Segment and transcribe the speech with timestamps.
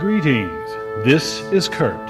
[0.00, 0.70] Greetings.
[1.04, 2.04] This is Kurt.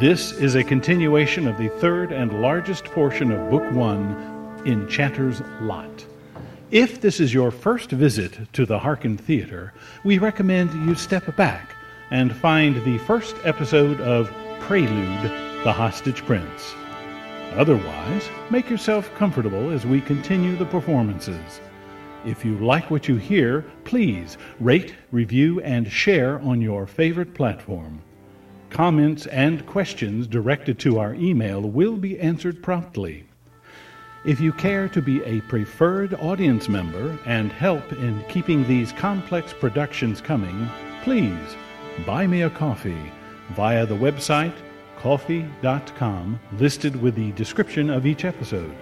[0.00, 6.04] This is a continuation of the third and largest portion of Book One, Enchanter's Lot.
[6.72, 9.72] If this is your first visit to the Hearken Theatre,
[10.02, 11.76] we recommend you step back
[12.10, 14.28] and find the first episode of
[14.58, 16.74] Prelude, The Hostage Prince.
[17.52, 21.60] Otherwise, make yourself comfortable as we continue the performances.
[22.24, 28.00] If you like what you hear, please rate, review, and share on your favorite platform.
[28.70, 33.24] Comments and questions directed to our email will be answered promptly.
[34.24, 39.52] If you care to be a preferred audience member and help in keeping these complex
[39.52, 40.68] productions coming,
[41.02, 41.56] please
[42.06, 43.12] buy me a coffee
[43.50, 44.54] via the website
[45.02, 48.74] Ko-fi.com listed with the description of each episode.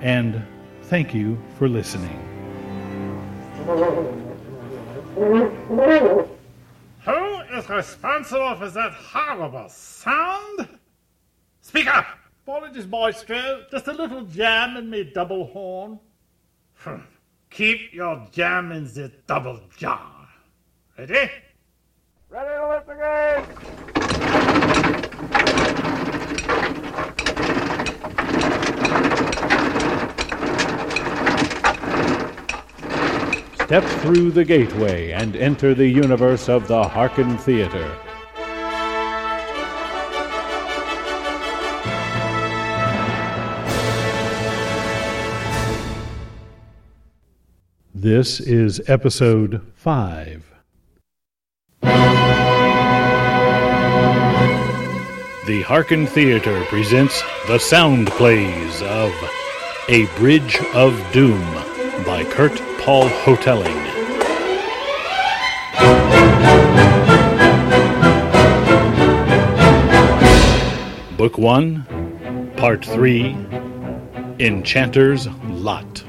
[0.00, 0.44] And
[0.82, 2.35] thank you for listening.
[3.66, 3.74] Who
[7.52, 10.68] is responsible for that horrible sound?
[11.62, 12.06] Speak up!
[12.44, 13.64] Apologies, maestro.
[13.68, 15.98] Just a little jam in me double horn.
[16.76, 16.98] Hmm.
[17.50, 20.28] Keep your jam in the double jar.
[20.96, 21.28] Ready?
[22.30, 23.46] Ready to lift again!
[33.66, 37.98] Step through the gateway and enter the universe of the Hearken Theatre.
[47.92, 50.44] This is episode 5.
[51.82, 51.88] The
[55.66, 59.12] Hearken Theatre presents the sound plays of
[59.88, 61.42] A Bridge of Doom
[62.04, 63.74] by Kurt Paul Hotelling.
[71.16, 73.36] Book 1, Part 3
[74.38, 76.04] Enchanter's Lot.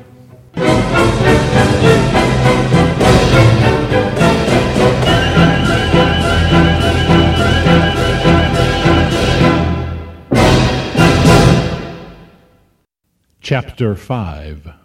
[13.42, 14.77] Chapter 5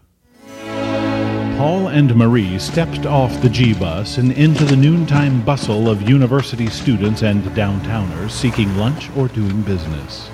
[1.62, 6.66] Paul and Marie stepped off the G bus and into the noontime bustle of university
[6.66, 10.28] students and downtowners seeking lunch or doing business.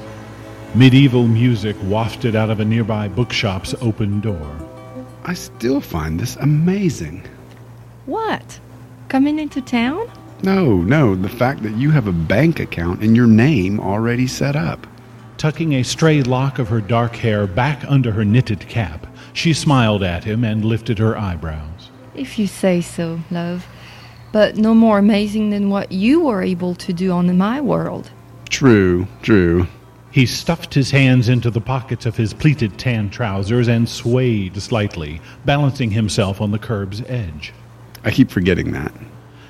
[0.74, 4.56] Medieval music wafted out of a nearby bookshop's open door.
[5.22, 7.22] I still find this amazing.
[8.06, 8.58] What?
[9.10, 10.10] Coming into town?
[10.42, 14.56] No, no, the fact that you have a bank account and your name already set
[14.56, 14.86] up.
[15.36, 20.02] Tucking a stray lock of her dark hair back under her knitted cap, she smiled
[20.02, 21.90] at him and lifted her eyebrows.
[22.14, 23.66] If you say so, love.
[24.32, 28.10] But no more amazing than what you were able to do on my world.
[28.50, 29.66] True, true.
[30.10, 35.20] He stuffed his hands into the pockets of his pleated tan trousers and swayed slightly,
[35.44, 37.52] balancing himself on the curb's edge.
[38.04, 38.92] I keep forgetting that.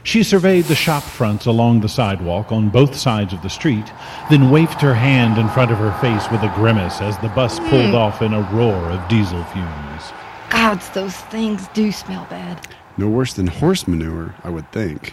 [0.09, 3.93] She surveyed the shop fronts along the sidewalk on both sides of the street,
[4.31, 7.59] then waved her hand in front of her face with a grimace as the bus
[7.59, 7.69] hmm.
[7.69, 10.03] pulled off in a roar of diesel fumes.
[10.49, 12.67] Gods, those things do smell bad.
[12.97, 15.13] No worse than horse manure, I would think.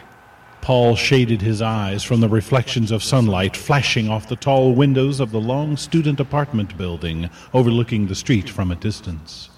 [0.61, 5.31] Paul shaded his eyes from the reflections of sunlight flashing off the tall windows of
[5.31, 9.49] the long student apartment building overlooking the street from a distance.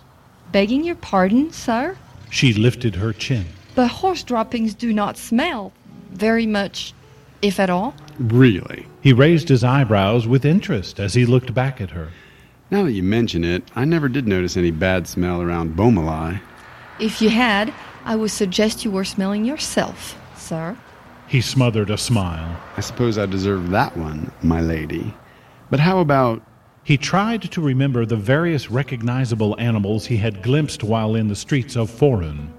[0.52, 1.96] Begging your pardon, sir?
[2.32, 3.46] She lifted her chin.
[3.78, 5.72] But horse droppings do not smell
[6.12, 6.96] very much,
[7.44, 7.94] if at all.
[8.18, 8.88] Really?
[9.02, 12.10] He raised his eyebrows with interest as he looked back at her.
[12.72, 16.42] Now that you mention it, I never did notice any bad smell around Beaumalai.
[17.00, 17.72] If you had,
[18.04, 20.76] I would suggest you were smelling yourself, sir.
[21.28, 22.60] He smothered a smile.
[22.78, 25.14] I suppose I deserve that one, my lady.
[25.70, 26.42] But how about.
[26.84, 31.76] He tried to remember the various recognizable animals he had glimpsed while in the streets
[31.76, 32.57] of Forun.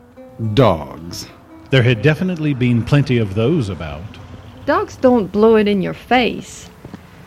[0.55, 1.29] Dogs?
[1.71, 4.03] There had definitely been plenty of those about.
[4.67, 6.69] Dogs don't blow it in your face.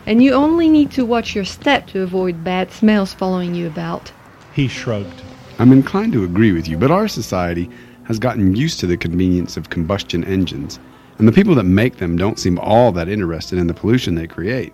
[0.06, 4.10] And you only need to watch your step to avoid bad smells following you about.
[4.52, 5.22] He shrugged.
[5.58, 7.70] I'm inclined to agree with you, but our society
[8.04, 10.80] has gotten used to the convenience of combustion engines,
[11.18, 14.26] and the people that make them don't seem all that interested in the pollution they
[14.26, 14.72] create.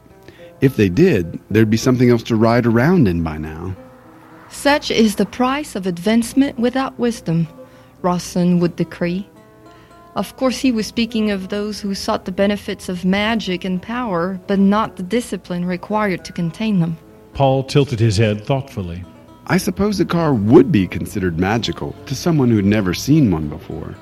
[0.61, 3.76] If they did, there'd be something else to ride around in by now.
[4.49, 7.46] Such is the price of advancement without wisdom,
[8.03, 9.29] Rawson would decree.
[10.15, 14.41] Of course, he was speaking of those who sought the benefits of magic and power,
[14.47, 16.97] but not the discipline required to contain them.
[17.35, 19.05] Paul tilted his head thoughtfully.
[19.47, 23.95] I suppose a car would be considered magical to someone who'd never seen one before.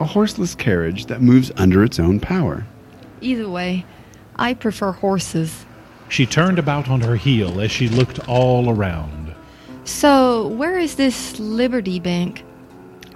[0.00, 2.66] A horseless carriage that moves under its own power.
[3.20, 3.84] Either way,
[4.36, 5.66] I prefer horses.
[6.08, 9.34] She turned about on her heel as she looked all around.
[9.84, 12.42] So, where is this Liberty Bank?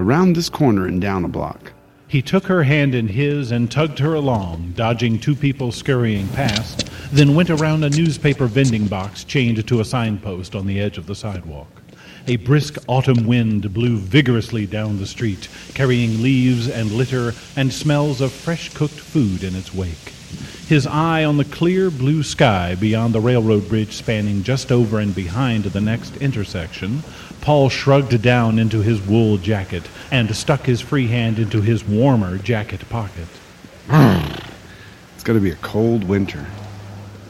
[0.00, 1.74] Around this corner and down a block.
[2.08, 6.88] He took her hand in his and tugged her along, dodging two people scurrying past,
[7.12, 11.04] then went around a newspaper vending box chained to a signpost on the edge of
[11.04, 11.82] the sidewalk.
[12.26, 18.22] A brisk autumn wind blew vigorously down the street, carrying leaves and litter and smells
[18.22, 20.14] of fresh cooked food in its wake.
[20.66, 25.14] His eye on the clear blue sky beyond the railroad bridge spanning just over and
[25.14, 27.02] behind the next intersection,
[27.40, 32.38] Paul shrugged down into his wool jacket and stuck his free hand into his warmer
[32.38, 33.28] jacket pocket.
[33.88, 34.20] Hmm.
[35.14, 36.46] It's going to be a cold winter.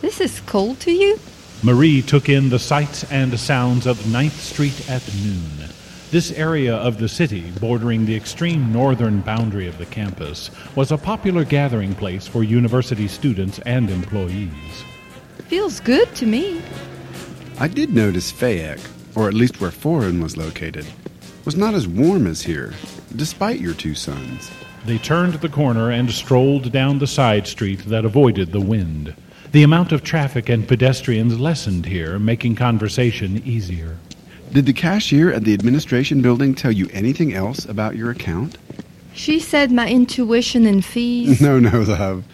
[0.01, 1.19] This is cold to you?
[1.63, 5.69] Marie took in the sights and sounds of Ninth Street at noon.
[6.11, 10.99] This area of the city, bordering the extreme northern boundary of the campus, was a
[10.99, 14.85] popular gathering place for university students and employees.
[15.49, 16.63] Feels good to me.
[17.59, 18.85] I did notice Fayette,
[19.15, 20.87] or at least where Foran was located,
[21.45, 22.75] was not as warm as here,
[23.17, 24.51] despite your two suns.
[24.87, 29.15] They turned the corner and strolled down the side street that avoided the wind.
[29.53, 33.99] The amount of traffic and pedestrians lessened here, making conversation easier.
[34.53, 38.59] Did the cashier at the administration building tell you anything else about your account?
[39.13, 41.41] She said my intuition and fees.
[41.43, 42.25] No, no, love.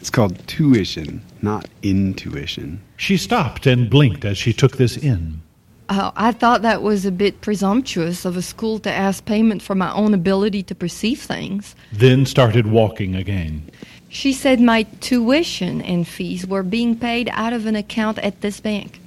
[0.00, 2.80] It's called tuition, not intuition.
[2.96, 5.41] She stopped and blinked as she took this in.
[5.88, 9.74] Oh, I thought that was a bit presumptuous of a school to ask payment for
[9.74, 11.74] my own ability to perceive things.
[11.92, 13.70] Then started walking again.
[14.08, 18.60] She said my tuition and fees were being paid out of an account at this
[18.60, 19.00] bank.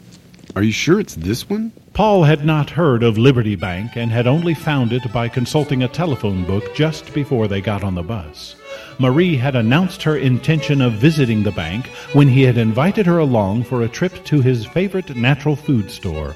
[0.55, 1.71] Are you sure it's this one?
[1.93, 5.87] Paul had not heard of Liberty Bank and had only found it by consulting a
[5.87, 8.55] telephone book just before they got on the bus.
[8.99, 13.63] Marie had announced her intention of visiting the bank when he had invited her along
[13.63, 16.35] for a trip to his favorite natural food store.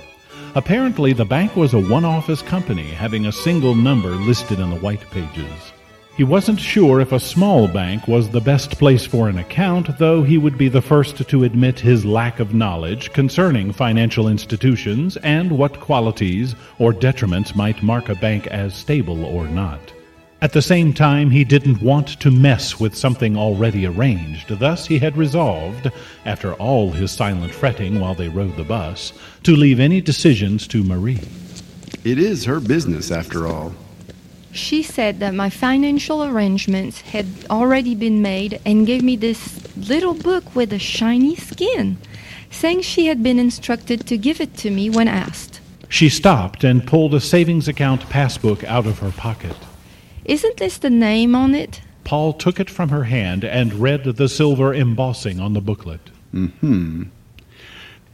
[0.55, 4.79] Apparently, the bank was a one office company having a single number listed in the
[4.79, 5.71] white pages.
[6.17, 10.23] He wasn't sure if a small bank was the best place for an account, though
[10.23, 15.51] he would be the first to admit his lack of knowledge concerning financial institutions and
[15.51, 19.93] what qualities or detriments might mark a bank as stable or not.
[20.41, 24.57] At the same time, he didn't want to mess with something already arranged.
[24.57, 25.91] Thus, he had resolved,
[26.25, 29.11] after all his silent fretting while they rode the bus,
[29.43, 31.19] to leave any decisions to Marie.
[32.05, 33.73] It is her business, after all.
[34.53, 40.13] She said that my financial arrangements had already been made and gave me this little
[40.13, 41.97] book with a shiny skin,
[42.49, 45.59] saying she had been instructed to give it to me when asked.
[45.89, 49.55] She stopped and pulled a savings account passbook out of her pocket.
[50.29, 51.81] Isn't this the name on it?
[52.03, 56.01] Paul took it from her hand and read the silver embossing on the booklet.
[56.31, 57.05] Hmm.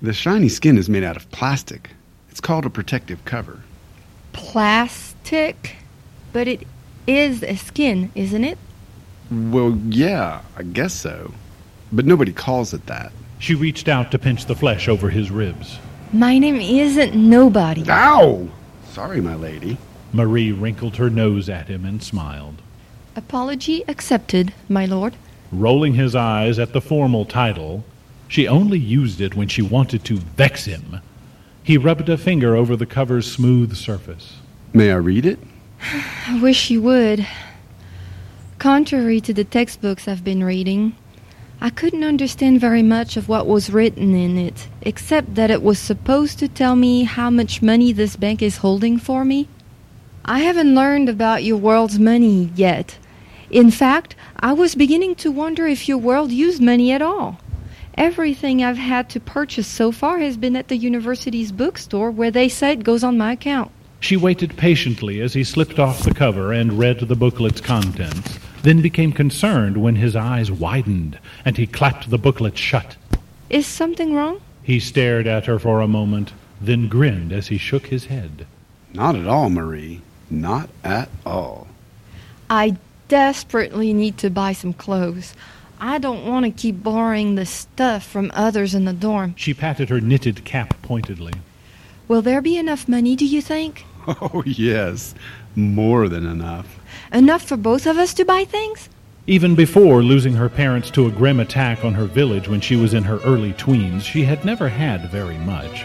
[0.01, 1.89] The shiny skin is made out of plastic.
[2.29, 3.59] It's called a protective cover.
[4.31, 5.75] Plastic?
[6.31, 6.65] But it
[7.05, 8.57] is a skin, isn't it?
[9.29, 11.33] Well, yeah, I guess so.
[11.91, 13.11] But nobody calls it that.
[13.39, 15.79] She reached out to pinch the flesh over his ribs.
[16.13, 17.83] My name isn't Nobody.
[17.89, 18.47] Ow!
[18.91, 19.77] Sorry, my lady.
[20.15, 22.61] Marie wrinkled her nose at him and smiled.
[23.17, 25.15] Apology accepted, my lord.
[25.51, 27.83] Rolling his eyes at the formal title,
[28.27, 31.01] she only used it when she wanted to vex him.
[31.61, 34.37] He rubbed a finger over the cover's smooth surface.
[34.73, 35.39] May I read it?
[36.27, 37.27] I wish you would.
[38.57, 40.95] Contrary to the textbooks I've been reading,
[41.59, 45.79] I couldn't understand very much of what was written in it, except that it was
[45.79, 49.47] supposed to tell me how much money this bank is holding for me.
[50.27, 52.97] I haven't learned about your world's money yet.
[53.51, 57.39] In fact, I was beginning to wonder if your world used money at all.
[57.93, 62.49] Everything I've had to purchase so far has been at the university's bookstore where they
[62.49, 63.69] say it goes on my account.
[63.99, 68.81] She waited patiently as he slipped off the cover and read the booklet's contents, then
[68.81, 72.95] became concerned when his eyes widened and he clapped the booklet shut.
[73.51, 74.41] Is something wrong?
[74.63, 78.47] He stared at her for a moment, then grinned as he shook his head.
[78.91, 80.01] Not at all, Marie.
[80.29, 81.67] Not at all.
[82.49, 82.77] I
[83.07, 85.33] desperately need to buy some clothes.
[85.79, 89.35] I don't want to keep borrowing the stuff from others in the dorm.
[89.37, 91.33] She patted her knitted cap pointedly.
[92.07, 93.85] Will there be enough money, do you think?
[94.07, 95.15] Oh, yes.
[95.55, 96.77] More than enough.
[97.11, 98.87] Enough for both of us to buy things?
[99.25, 102.93] Even before losing her parents to a grim attack on her village when she was
[102.93, 105.83] in her early tweens, she had never had very much.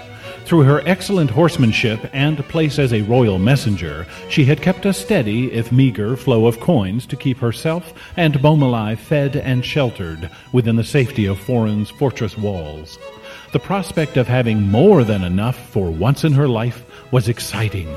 [0.51, 5.53] Through her excellent horsemanship and place as a royal messenger, she had kept a steady,
[5.53, 10.83] if meager, flow of coins to keep herself and Beaumoulin fed and sheltered within the
[10.83, 12.99] safety of Forin's fortress walls.
[13.53, 17.89] The prospect of having more than enough for once in her life was exciting.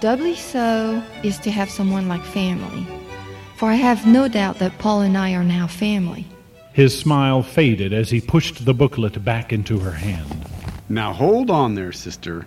[0.00, 2.88] Doubly so is to have someone like family.
[3.54, 6.26] For I have no doubt that Paul and I are now family.
[6.72, 10.44] His smile faded as he pushed the booklet back into her hand.
[10.88, 12.46] Now hold on there, sister.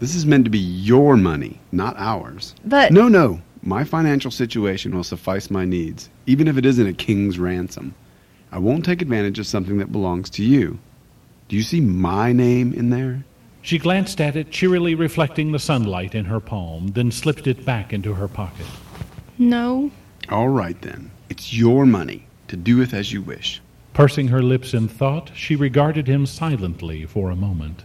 [0.00, 2.54] This is meant to be your money, not ours.
[2.64, 3.40] But No, no.
[3.62, 7.94] My financial situation will suffice my needs, even if it isn't a king's ransom.
[8.52, 10.78] I won't take advantage of something that belongs to you.
[11.48, 13.24] Do you see my name in there?
[13.62, 17.94] She glanced at it, cheerily reflecting the sunlight in her palm, then slipped it back
[17.94, 18.66] into her pocket.
[19.38, 19.90] no,
[20.28, 21.10] All right then.
[21.30, 23.62] It's your money to do with as you wish.
[23.94, 27.84] Pursing her lips in thought, she regarded him silently for a moment.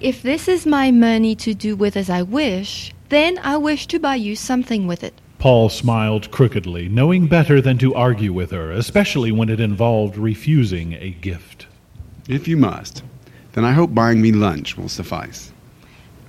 [0.00, 4.00] if this is my money to do with as I wish, then I wish to
[4.00, 5.14] buy you something with it.
[5.38, 10.94] Paul smiled crookedly, knowing better than to argue with her, especially when it involved refusing
[10.94, 11.66] a gift.
[12.28, 13.02] If you must,
[13.52, 15.52] then I hope buying me lunch will suffice.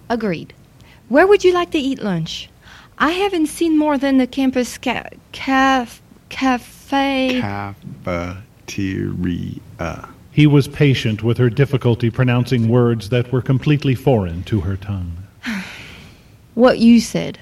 [0.10, 0.54] Agreed.
[1.10, 2.50] Where would you like to eat lunch?
[2.98, 7.40] I haven't seen more than the campus ca- caf- cafe.
[8.66, 10.10] Cafeteria.
[10.32, 15.16] He was patient with her difficulty pronouncing words that were completely foreign to her tongue.
[16.56, 17.38] what you said.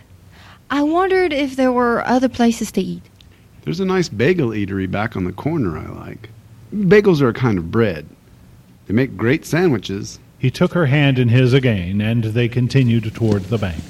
[0.70, 3.04] I wondered if there were other places to eat.
[3.64, 6.30] There's a nice bagel eatery back on the corner I like.
[6.74, 8.08] Bagels are a kind of bread.
[8.88, 10.20] They make great sandwiches.
[10.40, 13.84] He took her hand in his again, and they continued toward the bank.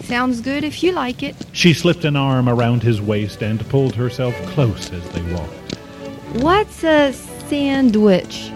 [0.00, 1.36] Sounds good if you like it.
[1.52, 5.52] She slipped an arm around his waist and pulled herself close as they walked.
[6.34, 8.52] What's a sandwich?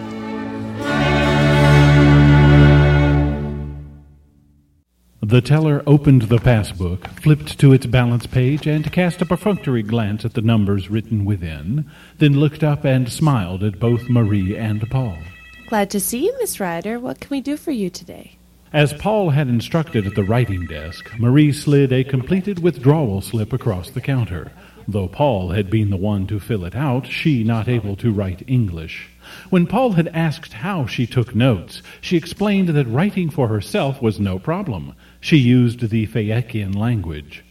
[5.21, 10.23] The teller opened the passbook, flipped to its balance page, and cast a perfunctory glance
[10.23, 11.89] at the numbers written within,
[12.19, 15.17] then looked up and smiled at both Marie and Paul.
[15.65, 16.99] Glad to see you, Miss Ryder.
[16.99, 18.37] What can we do for you today?
[18.71, 23.89] As Paul had instructed at the writing desk, Marie slid a completed withdrawal slip across
[23.89, 24.51] the counter.
[24.87, 28.43] Though Paul had been the one to fill it out, she not able to write
[28.47, 29.09] English.
[29.49, 34.19] When Paul had asked how she took notes, she explained that writing for herself was
[34.19, 34.93] no problem.
[35.21, 37.43] She used the Phaeacian language.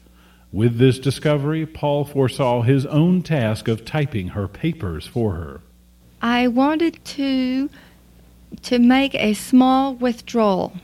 [0.52, 5.60] With this discovery, Paul foresaw his own task of typing her papers for her.
[6.20, 7.70] I wanted to
[8.60, 10.74] to make a small withdrawal.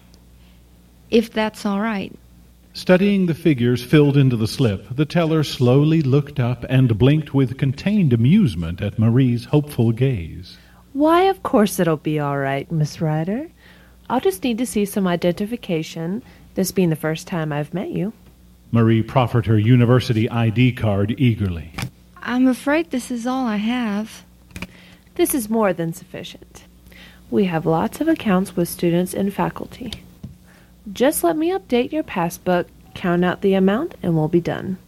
[1.11, 2.13] If that's all right.
[2.73, 7.59] Studying the figures filled into the slip, the teller slowly looked up and blinked with
[7.59, 10.59] contained amusement at Marie's hopeful gaze.
[10.93, 13.49] Why, of course it'll be all right, Miss Ryder.
[14.09, 16.23] I'll just need to see some identification,
[16.55, 18.13] this being the first time I've met you.
[18.71, 21.73] Marie proffered her university ID card eagerly.
[22.23, 24.25] I'm afraid this is all I have.
[25.15, 26.65] This is more than sufficient.
[27.31, 29.93] We have lots of accounts with students and faculty.
[30.93, 34.79] Just let me update your passbook, count out the amount, and we'll be done.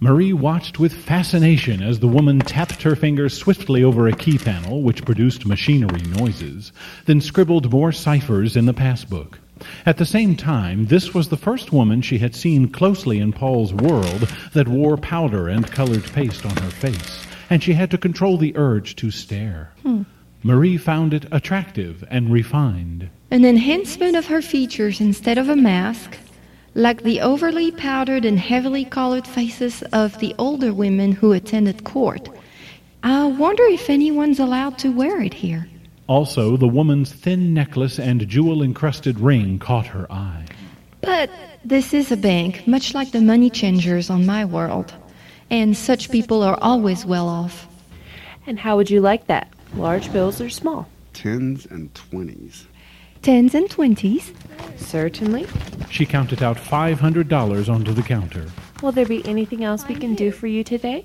[0.00, 4.82] Marie watched with fascination as the woman tapped her fingers swiftly over a key panel,
[4.82, 6.72] which produced machinery noises,
[7.04, 9.38] then scribbled more ciphers in the passbook.
[9.84, 13.74] At the same time, this was the first woman she had seen closely in Paul's
[13.74, 18.38] world that wore powder and colored paste on her face, and she had to control
[18.38, 19.70] the urge to stare.
[19.82, 20.02] Hmm.
[20.42, 23.10] Marie found it attractive and refined.
[23.30, 26.16] An enhancement of her features instead of a mask,
[26.74, 32.28] like the overly powdered and heavily colored faces of the older women who attended court.
[33.02, 35.68] I wonder if anyone's allowed to wear it here.
[36.06, 40.44] Also, the woman's thin necklace and jewel encrusted ring caught her eye.
[41.02, 41.30] But
[41.64, 44.92] this is a bank, much like the money changers on my world,
[45.50, 47.68] and such people are always well off.
[48.46, 49.48] And how would you like that?
[49.74, 50.88] Large bills or small?
[51.12, 52.66] Tens and twenties.
[53.22, 54.32] Tens and twenties.
[54.76, 55.46] Certainly.
[55.90, 58.46] She counted out $500 onto the counter.
[58.82, 61.04] Will there be anything else we can do for you today?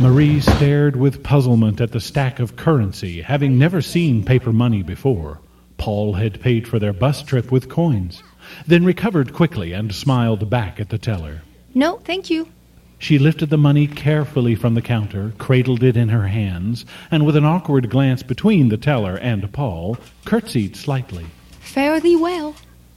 [0.00, 5.40] Marie stared with puzzlement at the stack of currency, having never seen paper money before.
[5.78, 8.22] Paul had paid for their bus trip with coins,
[8.66, 11.42] then recovered quickly and smiled back at the teller.
[11.74, 12.48] No, thank you.
[12.98, 17.36] She lifted the money carefully from the counter, cradled it in her hands, and with
[17.36, 21.26] an awkward glance between the teller and Paul, curtsied slightly.
[21.60, 22.54] Fare thee well.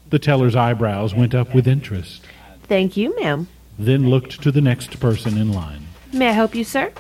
[0.10, 2.24] The teller's eyebrows went up with interest,
[2.64, 3.48] Thank you, ma'am.
[3.78, 5.88] then looked to the next person in line.
[6.14, 6.92] May I help you, sir?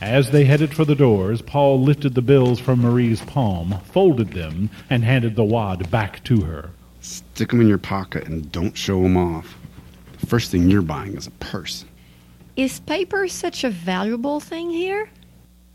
[0.00, 4.70] As they headed for the doors, Paul lifted the bills from Marie's palm, folded them,
[4.90, 6.70] and handed the wad back to her.
[7.00, 9.56] Stick them in your pocket and don't show them off.
[10.20, 11.84] The first thing you're buying is a purse.
[12.56, 15.08] Is paper such a valuable thing here?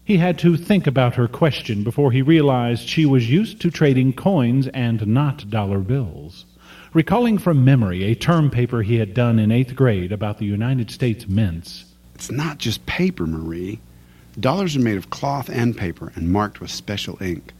[0.05, 4.13] He had to think about her question before he realized she was used to trading
[4.13, 6.45] coins and not dollar bills.
[6.93, 10.89] Recalling from memory a term paper he had done in eighth grade about the United
[10.89, 11.83] States mints,
[12.15, 13.81] It's not just paper, Marie.
[14.39, 17.51] Dollars are made of cloth and paper and marked with special ink.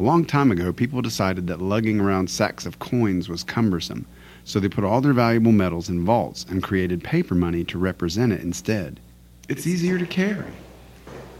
[0.00, 4.06] A long time ago, people decided that lugging around sacks of coins was cumbersome,
[4.46, 8.32] so they put all their valuable metals in vaults and created paper money to represent
[8.32, 9.00] it instead.
[9.48, 10.52] It's easier to carry.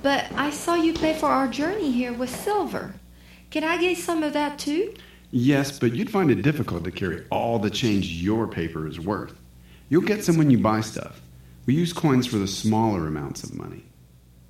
[0.03, 2.95] But I saw you pay for our journey here with silver.
[3.51, 4.93] Can I get some of that too?
[5.31, 9.39] Yes, but you'd find it difficult to carry all the change your paper is worth.
[9.89, 11.21] You'll get some when you buy stuff.
[11.65, 13.85] We use coins for the smaller amounts of money.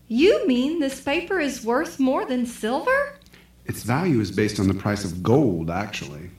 [0.08, 3.18] You mean this paper is worth more than silver?
[3.66, 6.30] Its value is based on the price of gold, actually.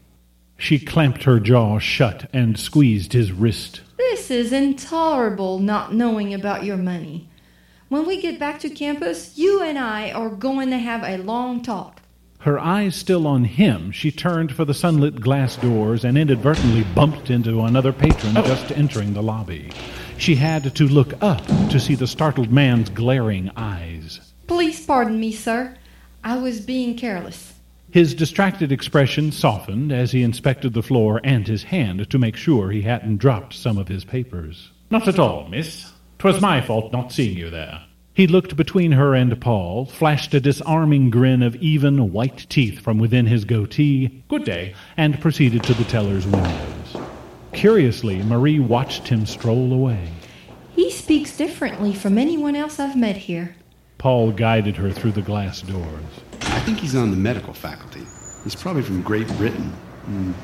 [0.58, 3.82] She clamped her jaw shut and squeezed his wrist.
[3.98, 7.30] This is intolerable not knowing about your money.
[7.90, 11.62] When we get back to campus, you and I are going to have a long
[11.62, 12.02] talk.
[12.40, 17.30] Her eyes still on him, she turned for the sunlit glass doors and inadvertently bumped
[17.30, 19.72] into another patron just entering the lobby.
[20.18, 24.20] She had to look up to see the startled man's glaring eyes.
[24.48, 25.78] Please pardon me, sir.
[26.24, 27.54] I was being careless.
[27.98, 32.70] His distracted expression softened as he inspected the floor and his hand to make sure
[32.70, 34.70] he hadn't dropped some of his papers.
[34.92, 35.94] Not at all, miss.
[36.20, 37.82] 'Twas my fault not seeing you there.
[38.14, 43.00] He looked between her and Paul, flashed a disarming grin of even, white teeth from
[43.00, 44.76] within his goatee, Good day.
[44.96, 46.98] and proceeded to the teller's windows.
[47.54, 50.10] Curiously, Marie watched him stroll away.
[50.76, 53.56] He speaks differently from anyone else I've met here.
[53.98, 56.22] Paul guided her through the glass doors.
[56.68, 58.06] I think he's on the medical faculty.
[58.44, 59.74] He's probably from Great Britain,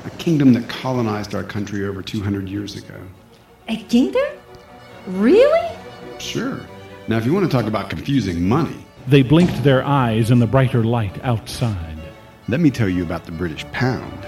[0.06, 2.94] a kingdom that colonized our country over 200 years ago.
[3.68, 4.22] A kingdom?
[5.06, 5.68] Really?
[6.18, 6.60] Sure.
[7.08, 10.46] Now, if you want to talk about confusing money, They blinked their eyes in the
[10.46, 11.98] brighter light outside.
[12.48, 14.24] let me tell you about the British pound.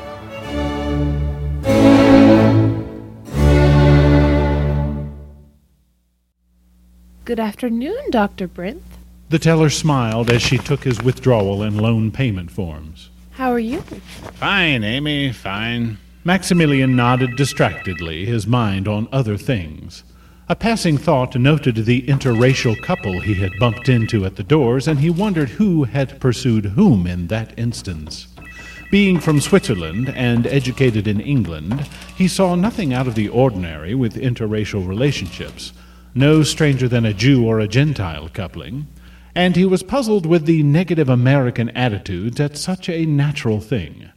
[7.25, 8.49] Good afternoon, Dr.
[8.49, 8.96] Brinth.
[9.29, 13.11] The teller smiled as she took his withdrawal and loan payment forms.
[13.33, 13.81] How are you?
[14.35, 15.99] Fine, Amy, fine.
[16.23, 20.05] Maximilian nodded distractedly, his mind on other things.
[20.49, 25.01] A passing thought noted the interracial couple he had bumped into at the doors, and
[25.01, 28.29] he wondered who had pursued whom in that instance.
[28.93, 34.15] Being from Switzerland and educated in England, he saw nothing out of the ordinary with
[34.15, 35.73] interracial relationships,
[36.15, 38.87] no stranger than a Jew or a Gentile coupling,
[39.37, 44.09] and he was puzzled with the negative American attitudes at such a natural thing.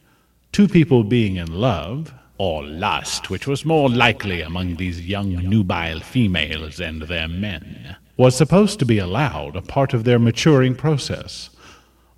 [0.50, 6.00] Two people being in love, Or lust, which was more likely among these young nubile
[6.00, 7.96] females and their men.
[8.16, 11.50] was supposed to be allowed, a part of their maturing process.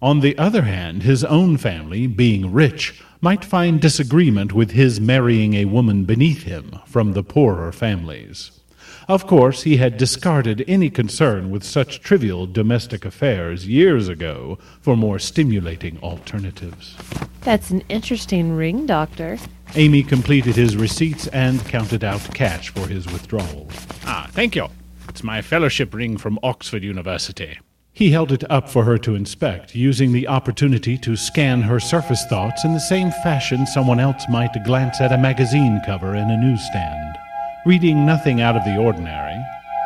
[0.00, 5.54] On the other hand, his own family, being rich, might find disagreement with his marrying
[5.54, 8.61] a woman beneath him from the poorer families.
[9.08, 14.96] Of course, he had discarded any concern with such trivial domestic affairs years ago for
[14.96, 16.96] more stimulating alternatives.
[17.40, 19.38] That's an interesting ring, Doctor.
[19.74, 23.68] Amy completed his receipts and counted out cash for his withdrawal.
[24.04, 24.68] Ah, thank you.
[25.08, 27.58] It's my fellowship ring from Oxford University.
[27.92, 32.24] He held it up for her to inspect, using the opportunity to scan her surface
[32.26, 36.36] thoughts in the same fashion someone else might glance at a magazine cover in a
[36.36, 37.18] newsstand.
[37.64, 39.40] Reading nothing out of the ordinary,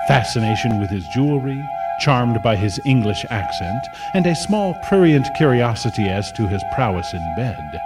[0.08, 1.62] fascination with his jewelry,
[2.00, 3.84] charmed by his English accent,
[4.14, 7.80] and a small prurient curiosity as to his prowess in bed,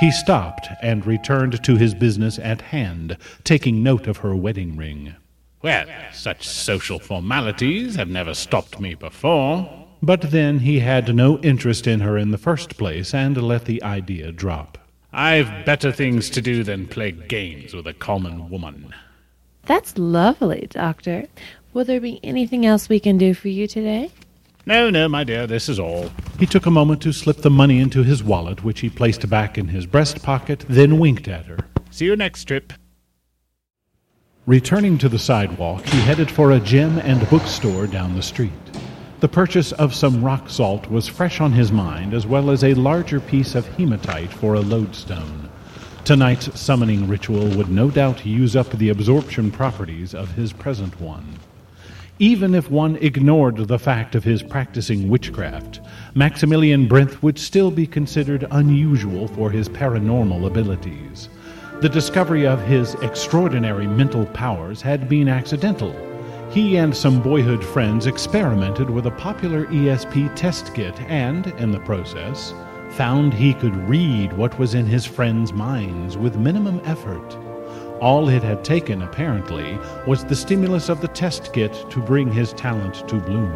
[0.00, 5.16] he stopped and returned to his business at hand, taking note of her wedding ring.
[5.60, 9.88] Well, such social formalities have never stopped me before.
[10.00, 13.82] But then he had no interest in her in the first place and let the
[13.82, 14.78] idea drop.
[15.12, 18.94] I've better things to do than play games with a common woman.
[19.68, 21.26] That's lovely, Doctor.
[21.74, 24.10] Will there be anything else we can do for you today?
[24.64, 26.10] No, no, my dear, this is all.
[26.38, 29.58] He took a moment to slip the money into his wallet, which he placed back
[29.58, 31.58] in his breast pocket, then winked at her.
[31.90, 32.72] See you next trip.
[34.46, 38.52] Returning to the sidewalk, he headed for a gym and bookstore down the street.
[39.20, 42.72] The purchase of some rock salt was fresh on his mind, as well as a
[42.72, 45.47] larger piece of hematite for a lodestone.
[46.08, 51.38] Tonight's summoning ritual would no doubt use up the absorption properties of his present one.
[52.18, 55.80] Even if one ignored the fact of his practicing witchcraft,
[56.14, 61.28] Maximilian Brinth would still be considered unusual for his paranormal abilities.
[61.82, 65.94] The discovery of his extraordinary mental powers had been accidental.
[66.50, 71.80] He and some boyhood friends experimented with a popular ESP test kit and, in the
[71.80, 72.54] process,
[72.90, 77.36] found he could read what was in his friends' minds with minimum effort.
[78.00, 82.52] All it had taken, apparently, was the stimulus of the test kit to bring his
[82.52, 83.52] talent to bloom.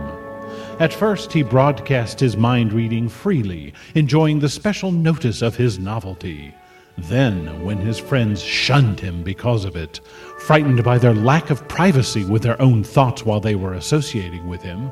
[0.81, 6.55] At first, he broadcast his mind reading freely, enjoying the special notice of his novelty.
[6.99, 10.01] Then, when his friends shunned him because of it,
[10.40, 14.62] frightened by their lack of privacy with their own thoughts while they were associating with
[14.62, 14.90] him,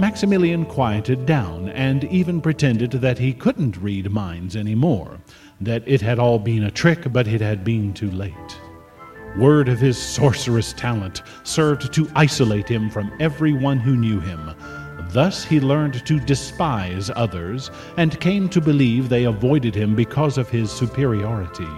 [0.00, 5.18] Maximilian quieted down and even pretended that he couldn't read minds any more,
[5.60, 8.32] that it had all been a trick, but it had been too late.
[9.36, 14.52] Word of his sorcerous talent served to isolate him from everyone who knew him.
[15.10, 20.48] Thus he learned to despise others and came to believe they avoided him because of
[20.48, 21.68] his superiority.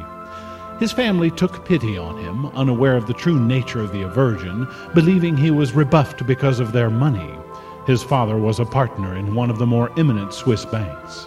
[0.78, 5.36] His family took pity on him, unaware of the true nature of the aversion, believing
[5.36, 7.41] he was rebuffed because of their money.
[7.86, 11.26] His father was a partner in one of the more eminent Swiss banks.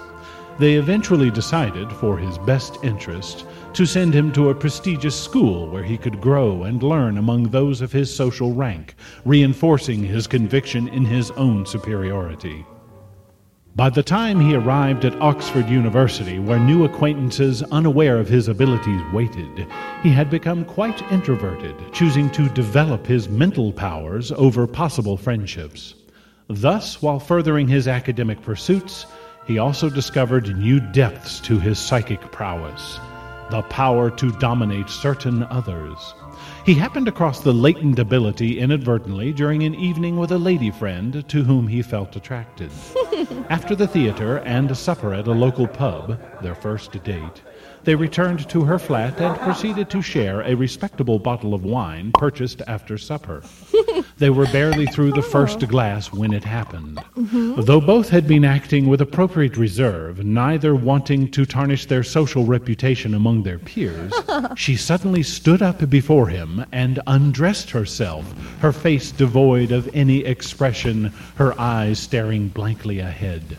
[0.58, 5.84] They eventually decided, for his best interest, to send him to a prestigious school where
[5.84, 11.04] he could grow and learn among those of his social rank, reinforcing his conviction in
[11.04, 12.66] his own superiority.
[13.76, 19.02] By the time he arrived at Oxford University, where new acquaintances unaware of his abilities
[19.12, 19.68] waited,
[20.02, 25.96] he had become quite introverted, choosing to develop his mental powers over possible friendships.
[26.48, 29.06] Thus, while furthering his academic pursuits,
[29.48, 33.00] he also discovered new depths to his psychic prowess
[33.52, 36.14] the power to dominate certain others.
[36.66, 41.44] He happened across the latent ability inadvertently during an evening with a lady friend to
[41.44, 42.72] whom he felt attracted.
[43.50, 47.42] After the theater and a supper at a local pub, their first date,
[47.86, 52.62] they returned to her flat and proceeded to share a respectable bottle of wine purchased
[52.68, 53.44] after supper.
[54.18, 55.68] they were barely through the first oh.
[55.68, 56.98] glass when it happened.
[57.16, 57.62] Mm-hmm.
[57.62, 63.14] Though both had been acting with appropriate reserve, neither wanting to tarnish their social reputation
[63.14, 64.14] among their peers,
[64.56, 68.26] she suddenly stood up before him and undressed herself,
[68.60, 73.58] her face devoid of any expression, her eyes staring blankly ahead.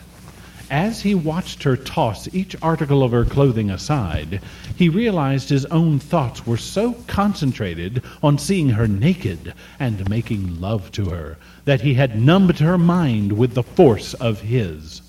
[0.71, 4.41] As he watched her toss each article of her clothing aside,
[4.75, 10.91] he realized his own thoughts were so concentrated on seeing her naked and making love
[10.93, 15.03] to her that he had numbed her mind with the force of his.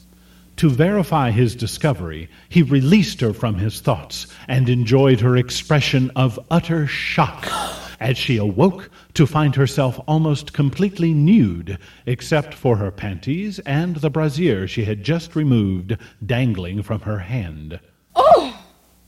[0.57, 6.39] To verify his discovery, he released her from his thoughts and enjoyed her expression of
[6.51, 7.47] utter shock
[7.99, 14.11] as she awoke to find herself almost completely nude, except for her panties and the
[14.11, 17.79] brassiere she had just removed dangling from her hand.
[18.15, 18.63] Oh!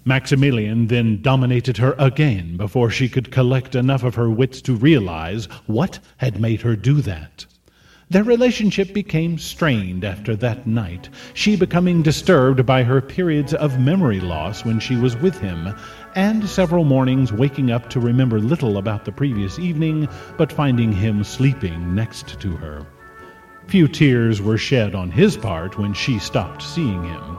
[0.05, 5.45] Maximilian then dominated her again before she could collect enough of her wits to realize
[5.67, 7.45] what had made her do that.
[8.09, 14.19] Their relationship became strained after that night, she becoming disturbed by her periods of memory
[14.19, 15.75] loss when she was with him,
[16.15, 21.23] and several mornings waking up to remember little about the previous evening, but finding him
[21.23, 22.85] sleeping next to her.
[23.67, 27.37] Few tears were shed on his part when she stopped seeing him.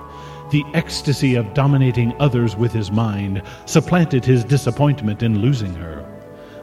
[0.50, 6.06] The ecstasy of dominating others with his mind supplanted his disappointment in losing her.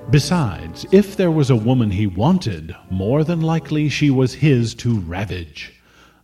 [0.09, 4.99] Besides, if there was a woman he wanted, more than likely she was his to
[5.01, 5.76] ravage.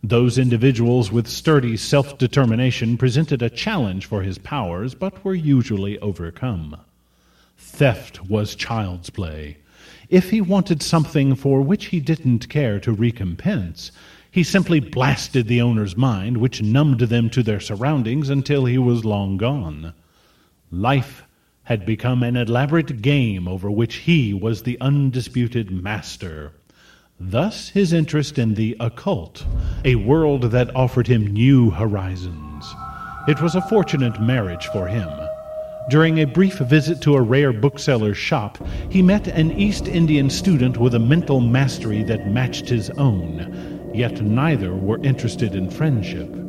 [0.06, 5.98] Those individuals with sturdy self determination presented a challenge for his powers, but were usually
[6.00, 6.76] overcome.
[7.56, 9.56] Theft was child's play.
[10.10, 13.92] If he wanted something for which he didn't care to recompense,
[14.30, 19.06] he simply blasted the owner's mind, which numbed them to their surroundings until he was
[19.06, 19.94] long gone.
[20.70, 21.22] Life
[21.62, 26.52] had become an elaborate game over which he was the undisputed master.
[27.20, 29.46] Thus his interest in the occult,
[29.84, 32.74] a world that offered him new horizons.
[33.28, 35.08] It was a fortunate marriage for him.
[35.90, 38.58] During a brief visit to a rare bookseller's shop,
[38.90, 44.20] he met an East Indian student with a mental mastery that matched his own, yet
[44.20, 46.43] neither were interested in friendship.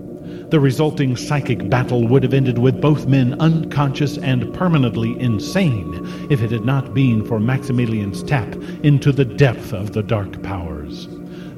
[0.55, 6.41] The resulting psychic battle would have ended with both men unconscious and permanently insane if
[6.41, 11.09] it had not been for Maximilian's tap into the depth of the dark powers.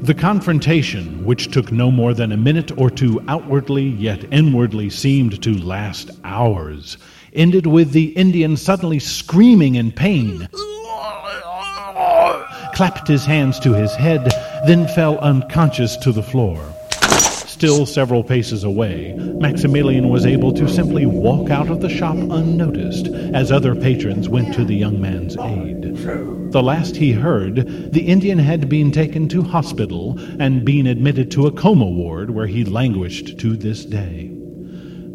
[0.02, 5.44] The confrontation, which took no more than a minute or two outwardly yet inwardly seemed
[5.44, 6.98] to last hours,
[7.34, 10.50] ended with the Indian suddenly screaming in pain,
[12.74, 14.28] clapped his hands to his head,
[14.66, 16.74] then fell unconscious to the floor.
[17.58, 23.08] Still several paces away, Maximilian was able to simply walk out of the shop unnoticed
[23.08, 25.82] as other patrons went to the young man's aid.
[26.52, 31.48] The last he heard, the Indian had been taken to hospital and been admitted to
[31.48, 34.30] a coma ward where he languished to this day.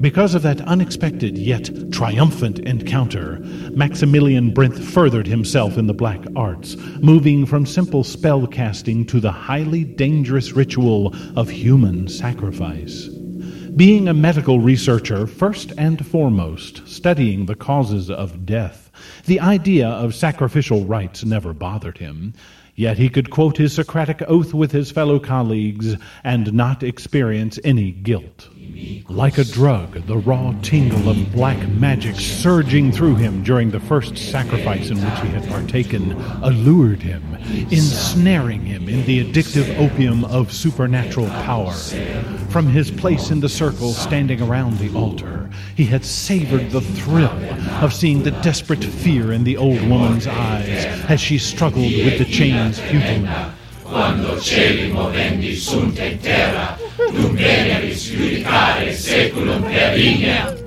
[0.03, 3.39] Because of that unexpected yet triumphant encounter,
[3.71, 9.31] Maximilian Brinth furthered himself in the black arts, moving from simple spell casting to the
[9.31, 13.07] highly dangerous ritual of human sacrifice.
[13.77, 18.91] Being a medical researcher, first and foremost, studying the causes of death,
[19.27, 22.35] the idea of sacrificial rites never bothered him.
[22.75, 27.91] Yet he could quote his Hippocratic oath with his fellow colleagues and not experience any
[27.91, 28.49] guilt.
[29.09, 34.17] Like a drug, the raw tingle of black magic surging through him during the first
[34.17, 37.23] sacrifice in which he had partaken allured him,
[37.71, 41.73] ensnaring him in the addictive opium of supernatural power.
[42.49, 47.39] From his place in the circle standing around the altar, he had savored the thrill
[47.83, 52.25] of seeing the desperate fear in the old woman's eyes as she struggled with the
[53.83, 54.37] Quando
[54.95, 60.59] movendi sunt in terra, dum veneris judicare seculum per ignem.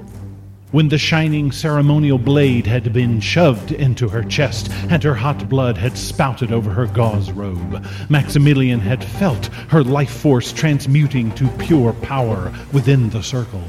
[0.71, 5.77] When the shining ceremonial blade had been shoved into her chest and her hot blood
[5.77, 11.93] had spouted over her gauze robe, Maximilian had felt her life force transmuting to pure
[11.93, 13.63] power within the circle.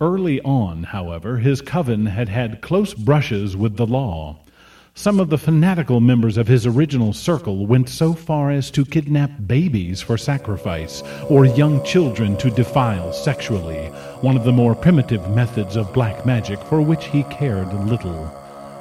[0.00, 4.38] Early on, however, his coven had had close brushes with the law.
[4.94, 9.30] Some of the fanatical members of his original circle went so far as to kidnap
[9.46, 13.86] babies for sacrifice, or young children to defile sexually,
[14.20, 18.30] one of the more primitive methods of black magic for which he cared little.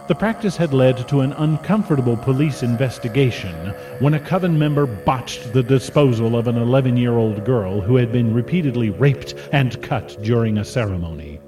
[0.10, 3.56] The practice had led to an uncomfortable police investigation
[4.00, 8.12] when a coven member botched the disposal of an 11 year old girl who had
[8.12, 11.40] been repeatedly raped and cut during a ceremony.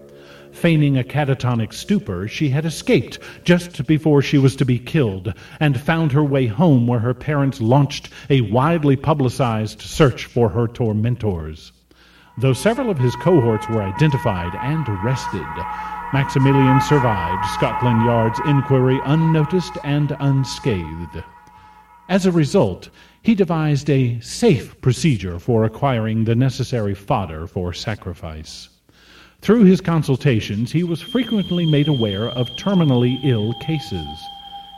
[0.63, 5.77] Feigning a catatonic stupor, she had escaped just before she was to be killed and
[5.77, 11.73] found her way home where her parents launched a widely publicized search for her tormentors.
[12.37, 15.45] Though several of his cohorts were identified and arrested,
[16.13, 21.25] Maximilian survived Scotland Yard's inquiry unnoticed and unscathed.
[22.07, 22.87] As a result,
[23.21, 28.69] he devised a safe procedure for acquiring the necessary fodder for sacrifice.
[29.43, 34.07] Through his consultations, he was frequently made aware of terminally ill cases.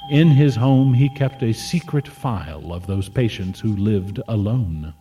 [0.09, 4.95] In his home, he kept a secret file of those patients who lived alone.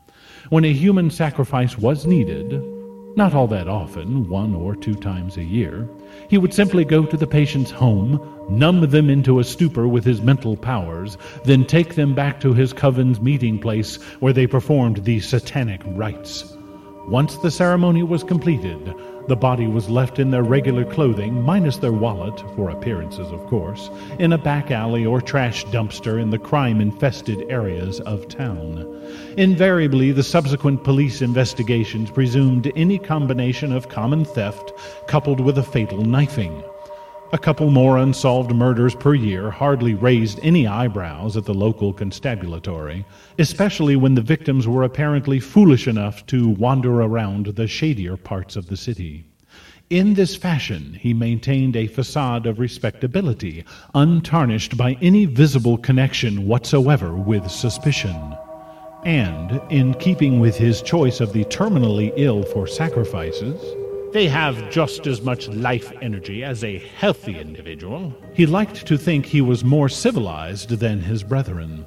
[0.51, 2.63] When a human sacrifice was needed,
[3.17, 5.89] not all that often, one or two times a year,
[6.29, 10.21] he would simply go to the patient's home, numb them into a stupor with his
[10.21, 15.21] mental powers, then take them back to his coven's meeting place where they performed the
[15.21, 16.54] satanic rites.
[17.09, 18.95] Once the ceremony was completed,
[19.29, 23.91] the body was left in their regular clothing, minus their wallet, for appearances, of course,
[24.19, 29.03] in a back alley or trash dumpster in the crime infested areas of town.
[29.37, 34.73] Invariably, the subsequent police investigations presumed any combination of common theft
[35.07, 36.65] coupled with a fatal knifing.
[37.33, 43.05] A couple more unsolved murders per year hardly raised any eyebrows at the local constabulary,
[43.39, 48.67] especially when the victims were apparently foolish enough to wander around the shadier parts of
[48.67, 49.25] the city.
[49.91, 57.15] In this fashion, he maintained a facade of respectability, untarnished by any visible connection whatsoever
[57.15, 58.37] with suspicion.
[59.05, 63.61] And, in keeping with his choice of the terminally ill for sacrifices,
[64.15, 68.15] they have just as much life energy as a healthy individual.
[68.33, 71.85] He liked to think he was more civilized than his brethren.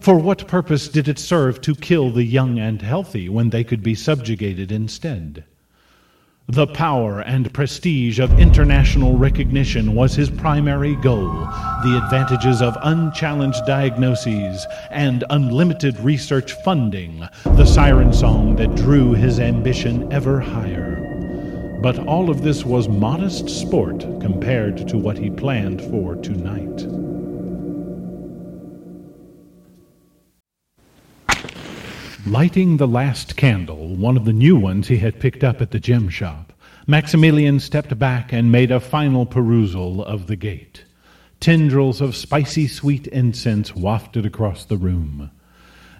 [0.00, 3.82] For what purpose did it serve to kill the young and healthy when they could
[3.82, 5.44] be subjugated instead?
[6.48, 11.28] The power and prestige of international recognition was his primary goal.
[11.82, 19.38] The advantages of unchallenged diagnoses and unlimited research funding, the siren song that drew his
[19.38, 21.15] ambition ever higher.
[21.80, 26.86] But all of this was modest sport compared to what he planned for tonight.
[32.26, 35.78] Lighting the last candle, one of the new ones he had picked up at the
[35.78, 36.52] gem shop,
[36.88, 40.84] Maximilian stepped back and made a final perusal of the gate.
[41.38, 45.30] Tendrils of spicy sweet incense wafted across the room.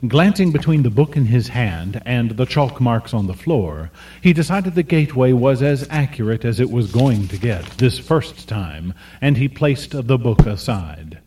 [0.07, 4.35] Glancing between the book in his hand and the chalk marks on the floor, he
[4.35, 8.93] decided the gateway was as accurate as it was going to get this first time,
[9.23, 11.19] and he placed the book aside.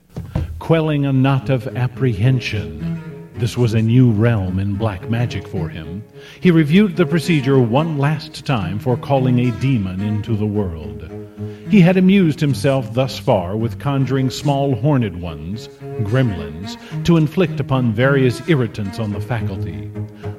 [0.59, 6.03] Quelling a knot of apprehension, This was a new realm in black magic for him.
[6.39, 11.28] He reviewed the procedure one last time for calling a demon into the world.
[11.69, 15.67] He had amused himself thus far with conjuring small horned ones,
[16.03, 19.91] gremlins, to inflict upon various irritants on the faculty.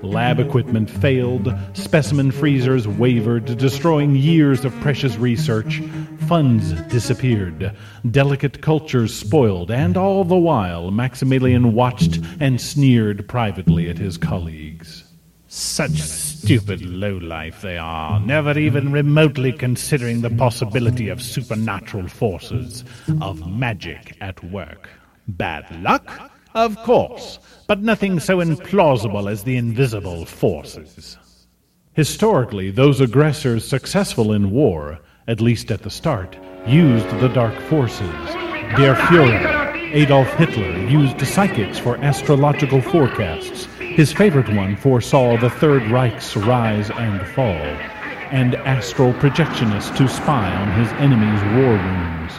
[0.03, 5.81] Lab equipment failed, specimen freezers wavered, destroying years of precious research.
[6.27, 7.77] Funds disappeared,
[8.11, 15.05] delicate cultures spoiled, and all the while Maximilian watched and sneered privately at his colleagues.
[15.49, 16.01] Such
[16.41, 22.85] stupid lowlife they are, never even remotely considering the possibility of supernatural forces,
[23.21, 24.89] of magic at work.
[25.29, 26.33] Bad luck?
[26.55, 31.17] Of course, but nothing so implausible as the invisible forces.
[31.93, 34.99] Historically, those aggressors successful in war,
[35.29, 38.11] at least at the start, used the dark forces.
[38.77, 43.69] Der Fuhrer, Adolf Hitler, used psychics for astrological forecasts.
[43.91, 47.67] His favorite one foresaw the Third Reich's rise and fall,
[48.31, 52.33] and astral projectionists to spy on his enemies' war rooms.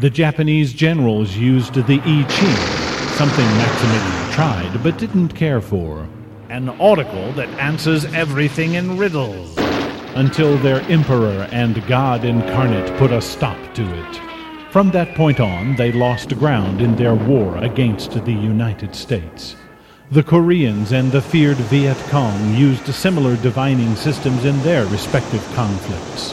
[0.00, 6.08] The Japanese generals used the I Ching, something Maximilian tried but didn't care for.
[6.48, 9.56] An oracle that answers everything in riddles.
[10.14, 14.20] until their emperor and God incarnate put a stop to it.
[14.72, 19.54] From that point on, they lost ground in their war against the United States.
[20.10, 26.30] The Koreans and the feared Viet Cong used similar divining systems in their respective conflicts.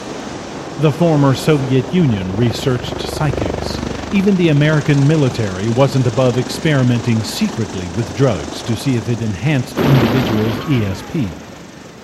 [0.80, 3.76] The former Soviet Union researched psychics.
[4.14, 9.76] Even the American military wasn't above experimenting secretly with drugs to see if it enhanced
[9.76, 11.45] individuals' ESP.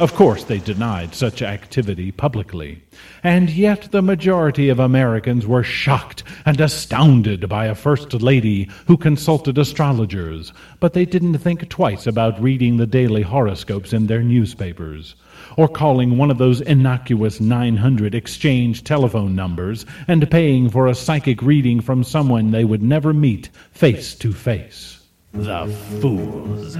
[0.00, 2.82] Of course, they denied such activity publicly.
[3.22, 8.96] And yet the majority of Americans were shocked and astounded by a First Lady who
[8.96, 15.14] consulted astrologers, but they didn't think twice about reading the daily horoscopes in their newspapers,
[15.56, 21.42] or calling one of those innocuous 900 exchange telephone numbers and paying for a psychic
[21.42, 25.00] reading from someone they would never meet face to face.
[25.32, 25.68] The
[26.00, 26.76] fools.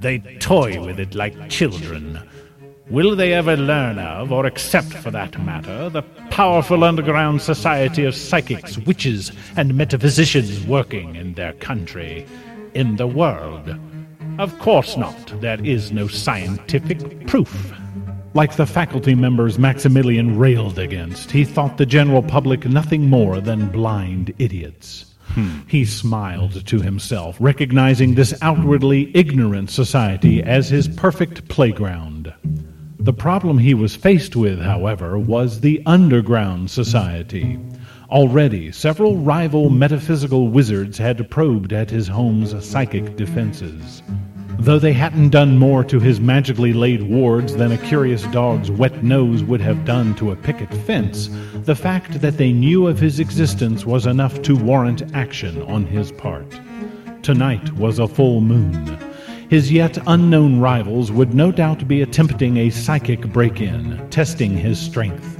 [0.00, 2.20] They toy with it like children.
[2.90, 8.14] Will they ever learn of, or accept for that matter, the powerful underground society of
[8.14, 12.26] psychics, witches, and metaphysicians working in their country,
[12.74, 13.76] in the world?
[14.38, 15.40] Of course not.
[15.40, 17.74] There is no scientific proof.
[18.34, 23.68] Like the faculty members Maximilian railed against, he thought the general public nothing more than
[23.68, 25.07] blind idiots.
[25.38, 25.60] Hmm.
[25.68, 32.34] He smiled to himself, recognizing this outwardly ignorant society as his perfect playground.
[32.98, 37.56] The problem he was faced with, however, was the underground society.
[38.10, 44.02] Already, several rival metaphysical wizards had probed at his home's psychic defenses.
[44.58, 49.02] Though they hadn't done more to his magically laid wards than a curious dog's wet
[49.02, 51.28] nose would have done to a picket fence,
[51.64, 56.12] the fact that they knew of his existence was enough to warrant action on his
[56.12, 56.60] part.
[57.22, 58.98] Tonight was a full moon.
[59.50, 64.78] His yet unknown rivals would no doubt be attempting a psychic break in, testing his
[64.78, 65.38] strength.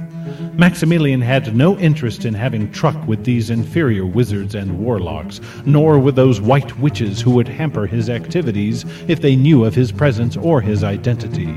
[0.59, 6.17] Maximilian had no interest in having truck with these inferior wizards and warlocks, nor with
[6.17, 10.59] those white witches who would hamper his activities if they knew of his presence or
[10.59, 11.55] his identity.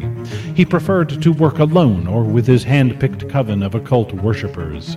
[0.54, 4.96] He preferred to work alone or with his hand picked coven of occult worshippers.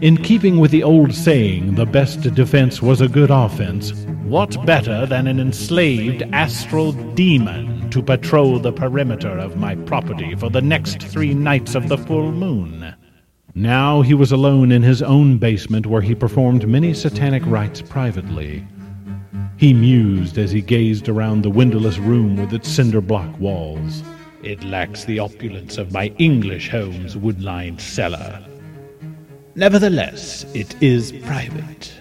[0.00, 3.92] In keeping with the old saying, the best defense was a good offense,
[4.24, 10.50] What better than an enslaved astral demon to patrol the perimeter of my property for
[10.50, 12.96] the next three nights of the full moon?
[13.58, 18.64] Now he was alone in his own basement where he performed many satanic rites privately.
[19.56, 24.04] He mused as he gazed around the windowless room with its cinder block walls.
[24.44, 28.46] It lacks the opulence of my English home's wood lined cellar.
[29.56, 31.92] Nevertheless, it is private.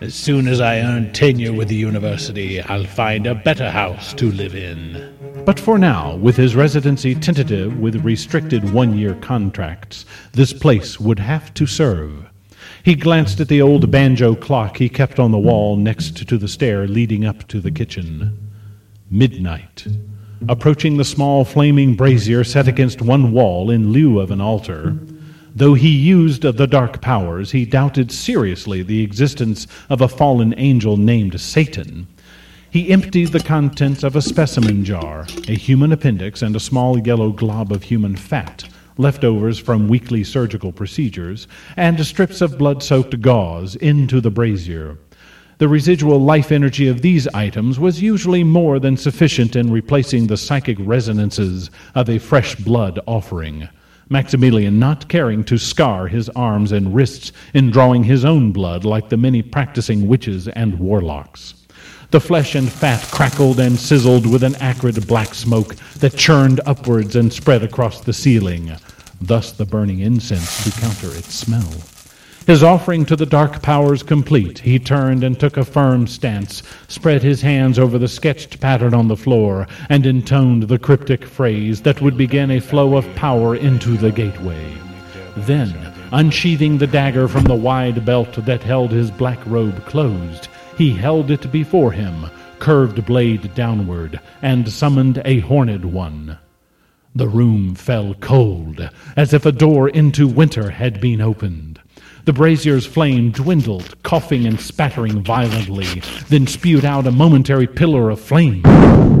[0.00, 4.30] As soon as I earn tenure with the university, I'll find a better house to
[4.30, 5.17] live in.
[5.48, 11.18] But for now, with his residency tentative with restricted one year contracts, this place would
[11.20, 12.28] have to serve.
[12.82, 16.48] He glanced at the old banjo clock he kept on the wall next to the
[16.48, 18.50] stair leading up to the kitchen.
[19.10, 19.86] Midnight.
[20.50, 24.98] Approaching the small flaming brazier set against one wall in lieu of an altar,
[25.56, 30.98] though he used the dark powers, he doubted seriously the existence of a fallen angel
[30.98, 32.06] named Satan.
[32.70, 37.32] He emptied the contents of a specimen jar, a human appendix, and a small yellow
[37.32, 41.48] glob of human fat, leftovers from weekly surgical procedures,
[41.78, 44.98] and strips of blood soaked gauze into the brazier.
[45.56, 50.36] The residual life energy of these items was usually more than sufficient in replacing the
[50.36, 53.70] psychic resonances of a fresh blood offering.
[54.10, 59.08] Maximilian not caring to scar his arms and wrists in drawing his own blood like
[59.08, 61.57] the many practicing witches and warlocks.
[62.10, 67.16] The flesh and fat crackled and sizzled with an acrid black smoke that churned upwards
[67.16, 68.72] and spread across the ceiling,
[69.20, 71.70] thus the burning incense to counter its smell.
[72.46, 77.22] His offering to the dark powers complete, he turned and took a firm stance, spread
[77.22, 82.00] his hands over the sketched pattern on the floor, and intoned the cryptic phrase that
[82.00, 84.72] would begin a flow of power into the gateway.
[85.36, 90.48] Then, unsheathing the dagger from the wide belt that held his black robe closed,
[90.78, 92.26] he held it before him,
[92.60, 96.38] curved blade downward, and summoned a horned one.
[97.16, 101.80] The room fell cold, as if a door into winter had been opened.
[102.26, 108.20] The brazier's flame dwindled, coughing and spattering violently, then spewed out a momentary pillar of
[108.20, 108.62] flame.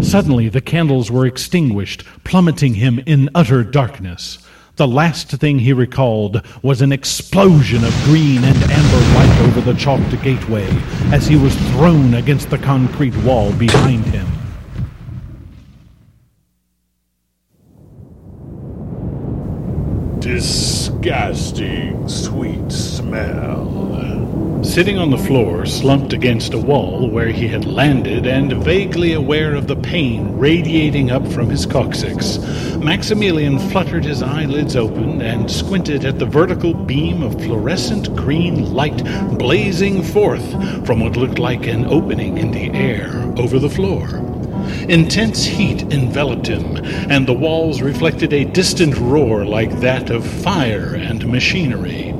[0.00, 4.38] Suddenly, the candles were extinguished, plummeting him in utter darkness.
[4.78, 9.74] The last thing he recalled was an explosion of green and amber light over the
[9.74, 10.68] chalked gateway
[11.10, 14.28] as he was thrown against the concrete wall behind him.
[20.20, 24.47] Disgusting sweet smell.
[24.62, 29.54] Sitting on the floor, slumped against a wall where he had landed and vaguely aware
[29.54, 32.38] of the pain radiating up from his coccyx,
[32.76, 39.04] Maximilian fluttered his eyelids open and squinted at the vertical beam of fluorescent green light
[39.38, 40.50] blazing forth
[40.84, 44.08] from what looked like an opening in the air over the floor.
[44.88, 46.76] Intense heat enveloped him,
[47.10, 52.12] and the walls reflected a distant roar like that of fire and machinery.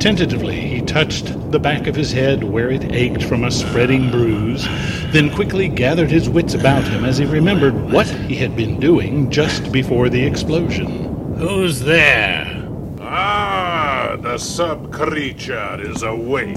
[0.00, 4.64] Tentatively, he touched the back of his head where it ached from a spreading bruise,
[5.12, 9.30] then quickly gathered his wits about him as he remembered what he had been doing
[9.30, 11.34] just before the explosion.
[11.36, 12.66] Who's there?
[13.02, 16.56] Ah, the sub creature is awake.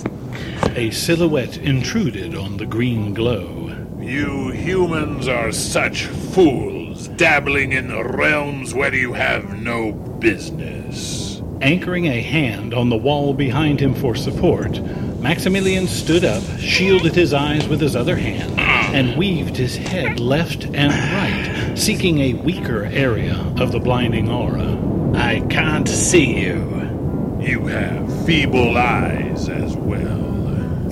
[0.78, 3.76] A silhouette intruded on the green glow.
[4.00, 11.33] You humans are such fools, dabbling in realms where you have no business.
[11.64, 14.82] Anchoring a hand on the wall behind him for support,
[15.22, 20.66] Maximilian stood up, shielded his eyes with his other hand, and weaved his head left
[20.66, 24.78] and right, seeking a weaker area of the blinding aura.
[25.16, 27.40] I can't see you.
[27.40, 30.33] You have feeble eyes as well.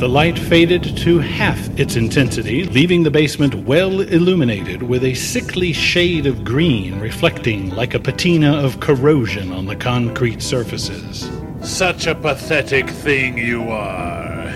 [0.01, 5.73] The light faded to half its intensity, leaving the basement well illuminated with a sickly
[5.73, 11.29] shade of green reflecting like a patina of corrosion on the concrete surfaces.
[11.61, 14.51] Such a pathetic thing you are.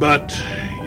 [0.00, 0.36] But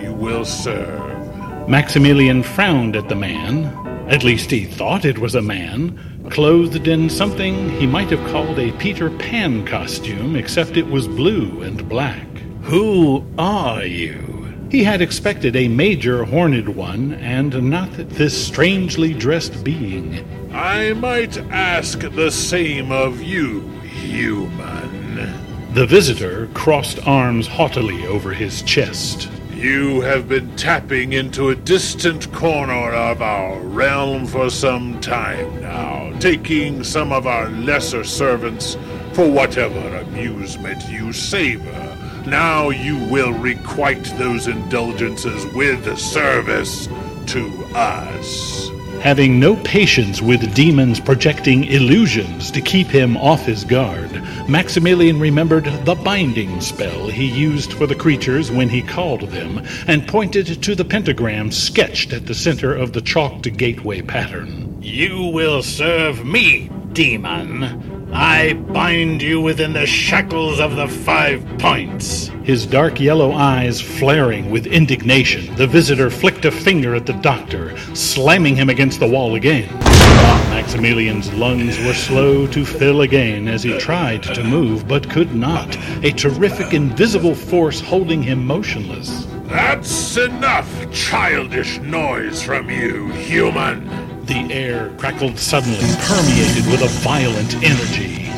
[0.01, 1.69] you will serve.
[1.69, 3.67] Maximilian frowned at the man.
[4.09, 8.59] At least he thought it was a man, clothed in something he might have called
[8.59, 12.27] a Peter Pan costume, except it was blue and black.
[12.63, 14.53] Who are you?
[14.71, 20.25] He had expected a major horned one, and not this strangely dressed being.
[20.53, 25.73] I might ask the same of you, human.
[25.73, 29.29] The visitor crossed arms haughtily over his chest.
[29.51, 36.17] You have been tapping into a distant corner of our realm for some time now,
[36.19, 38.77] taking some of our lesser servants
[39.11, 41.89] for whatever amusement you savor.
[42.25, 46.87] Now you will requite those indulgences with service
[47.27, 48.69] to us.
[49.01, 54.09] Having no patience with demons projecting illusions to keep him off his guard,
[54.47, 60.07] Maximilian remembered the binding spell he used for the creatures when he called them, and
[60.07, 64.81] pointed to the pentagram sketched at the center of the chalked gateway pattern.
[64.81, 67.92] You will serve me, demon.
[68.15, 72.27] I bind you within the shackles of the five points.
[72.43, 77.75] His dark yellow eyes flaring with indignation, the visitor flicked a finger at the doctor,
[77.95, 79.67] slamming him against the wall again.
[79.81, 85.33] Ah, Maximilian's lungs were slow to fill again as he tried to move but could
[85.33, 89.25] not, a terrific invisible force holding him motionless.
[89.45, 94.12] That's enough childish noise from you, human.
[94.25, 98.29] The air crackled suddenly, permeated with a violent energy.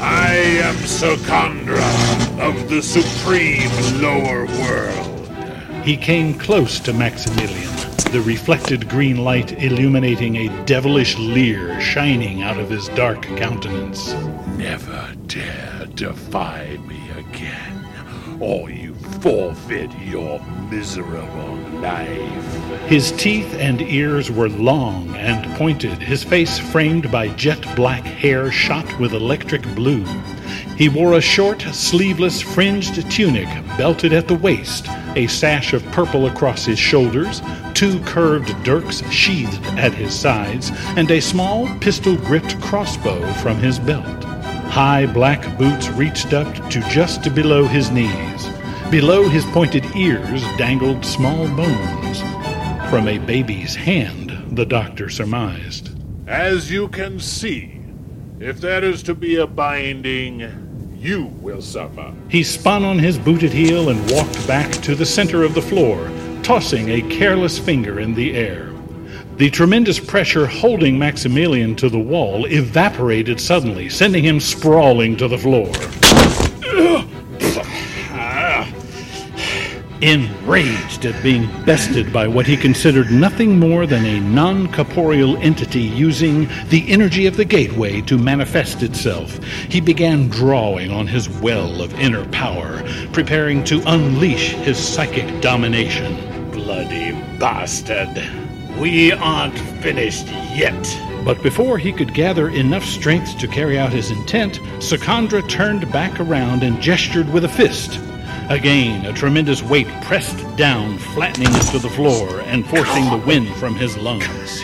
[0.00, 1.82] I am Secondra
[2.38, 3.70] of the supreme
[4.00, 5.28] lower world.
[5.84, 7.74] He came close to Maximilian,
[8.12, 14.12] the reflected green light illuminating a devilish leer shining out of his dark countenance.
[14.56, 17.84] Never dare defy me again,
[18.38, 22.46] or you forfeit your miserable life.
[22.86, 28.52] His teeth and ears were long and pointed, his face framed by jet black hair
[28.52, 30.04] shot with electric blue.
[30.76, 36.26] He wore a short, sleeveless, fringed tunic belted at the waist, a sash of purple
[36.26, 37.42] across his shoulders,
[37.74, 43.78] two curved dirks sheathed at his sides, and a small pistol gripped crossbow from his
[43.78, 44.24] belt.
[44.68, 48.55] High black boots reached up to just below his knees.
[48.90, 52.20] Below his pointed ears dangled small bones.
[52.88, 55.90] From a baby's hand, the doctor surmised.
[56.28, 57.80] As you can see,
[58.38, 62.14] if there is to be a binding, you will suffer.
[62.28, 66.08] He spun on his booted heel and walked back to the center of the floor,
[66.44, 68.72] tossing a careless finger in the air.
[69.36, 75.38] The tremendous pressure holding Maximilian to the wall evaporated suddenly, sending him sprawling to the
[75.38, 75.72] floor.
[80.02, 85.80] Enraged at being bested by what he considered nothing more than a non corporeal entity
[85.80, 91.80] using the energy of the gateway to manifest itself, he began drawing on his well
[91.80, 92.82] of inner power,
[93.14, 96.14] preparing to unleash his psychic domination.
[96.50, 98.22] Bloody bastard.
[98.78, 100.74] We aren't finished yet.
[101.24, 106.20] But before he could gather enough strength to carry out his intent, Sakandra turned back
[106.20, 107.98] around and gestured with a fist.
[108.48, 113.48] Again, a tremendous weight pressed down, flattening him to the floor and forcing the wind
[113.56, 114.62] from his lungs.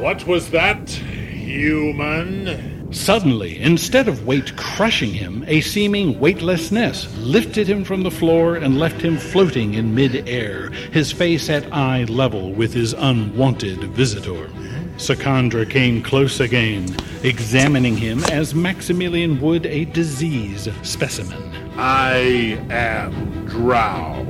[0.00, 2.90] What was that, human?
[2.90, 8.78] Suddenly, instead of weight crushing him, a seeming weightlessness lifted him from the floor and
[8.78, 14.48] left him floating in mid-air, his face at eye level with his unwanted visitor.
[14.96, 16.86] Sakandra came close again,
[17.22, 21.51] examining him as Maximilian would a disease specimen.
[21.76, 24.26] I am Drow.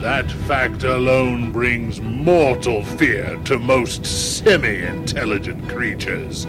[0.00, 6.46] That fact alone brings mortal fear to most semi-intelligent creatures.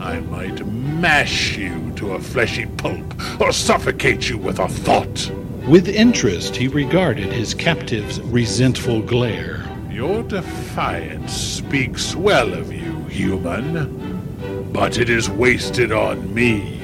[0.00, 5.30] I might mash you to a fleshy pulp or suffocate you with a thought.
[5.68, 9.64] With interest, he regarded his captive's resentful glare.
[9.90, 14.72] Your defiance speaks well of you, human.
[14.72, 16.81] But it is wasted on me.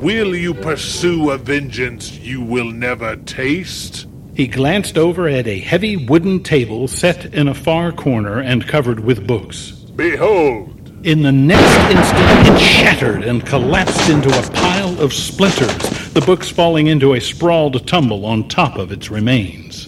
[0.00, 4.06] Will you pursue a vengeance you will never taste?
[4.34, 9.00] He glanced over at a heavy wooden table set in a far corner and covered
[9.00, 9.72] with books.
[9.96, 16.20] Behold, In the next instant, it shattered and collapsed into a pile of splinters, the
[16.20, 19.86] books falling into a sprawled tumble on top of its remains.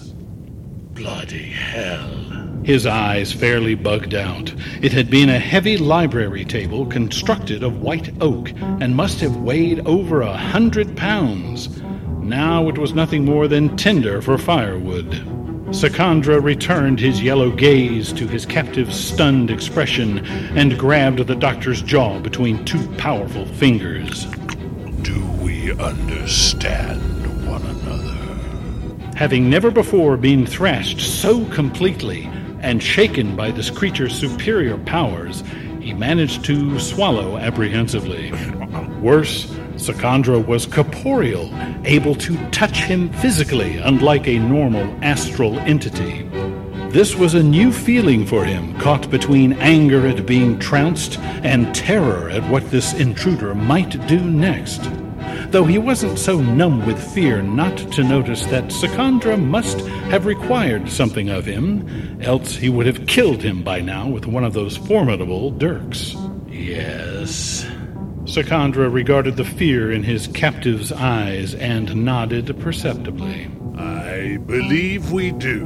[0.95, 1.50] Bloody.
[2.63, 4.53] His eyes fairly bugged out.
[4.83, 9.81] It had been a heavy library table constructed of white oak and must have weighed
[9.87, 11.81] over a hundred pounds.
[12.21, 15.11] Now it was nothing more than tinder for firewood.
[15.71, 20.19] Sakandra returned his yellow gaze to his captive's stunned expression
[20.55, 24.27] and grabbed the doctor's jaw between two powerful fingers.
[25.03, 27.01] do we understand
[27.49, 29.17] one another?
[29.17, 32.29] Having never before been thrashed so completely
[32.61, 35.43] and shaken by this creature's superior powers,
[35.81, 38.33] he managed to swallow apprehensively.
[39.01, 39.47] Worse,
[39.77, 41.51] Sakandra was corporeal,
[41.85, 46.29] able to touch him physically, unlike a normal astral entity.
[46.91, 52.29] This was a new feeling for him, caught between anger at being trounced and terror
[52.29, 54.91] at what this intruder might do next.
[55.51, 59.81] Though he wasn't so numb with fear not to notice that Sakandra must
[60.11, 64.45] have required something of him, else he would have killed him by now with one
[64.45, 66.15] of those formidable dirks.
[66.49, 67.67] Yes.
[68.25, 73.51] Sakandra regarded the fear in his captive's eyes and nodded perceptibly.
[73.77, 75.65] I believe we do.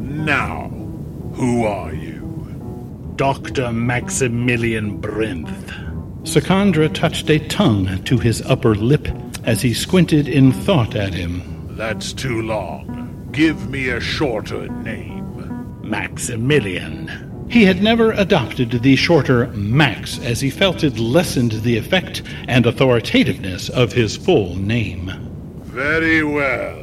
[0.00, 0.68] Now,
[1.34, 3.12] who are you?
[3.16, 3.72] Dr.
[3.72, 5.87] Maximilian Brinth.
[6.22, 9.08] Sakandra touched a tongue to his upper lip
[9.44, 11.74] as he squinted in thought at him.
[11.76, 13.28] That's too long.
[13.32, 15.80] Give me a shorter name.
[15.82, 17.46] Maximilian.
[17.48, 22.66] He had never adopted the shorter Max as he felt it lessened the effect and
[22.66, 25.10] authoritativeness of his full name.
[25.64, 26.76] Very well.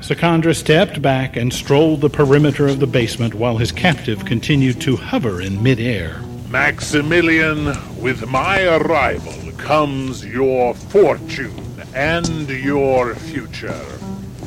[0.00, 4.96] Sakandra stepped back and strolled the perimeter of the basement while his captive continued to
[4.96, 6.22] hover in midair.
[6.50, 13.84] Maximilian, with my arrival comes your fortune and your future.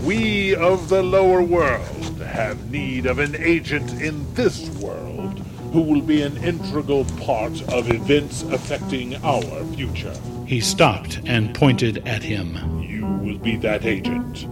[0.04, 5.38] We of the lower world have need of an agent in this world
[5.74, 10.16] who will be an integral part of events affecting our future.
[10.48, 12.82] He stopped and pointed at him.
[12.82, 14.48] You will be that agent.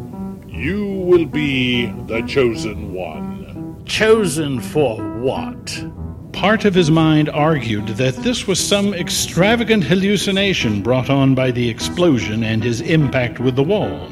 [0.47, 3.83] You will be the chosen one.
[3.85, 5.83] Chosen for what?
[6.39, 11.67] Part of his mind argued that this was some extravagant hallucination brought on by the
[11.67, 14.07] explosion and his impact with the wall.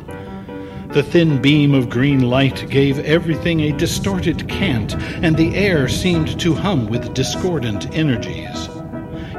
[0.89, 6.37] The thin beam of green light gave everything a distorted cant, and the air seemed
[6.41, 8.67] to hum with discordant energies.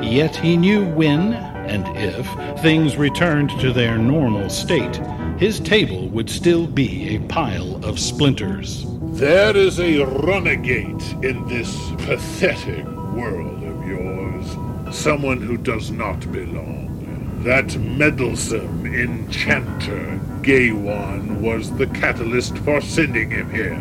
[0.00, 2.26] Yet he knew when, and if,
[2.62, 4.98] things returned to their normal state,
[5.38, 8.86] his table would still be a pile of splinters.
[9.12, 14.96] There is a renegade in this pathetic world of yours.
[14.96, 17.42] Someone who does not belong.
[17.42, 23.78] That meddlesome enchanter, Gaywan, was the catalyst for sending him here.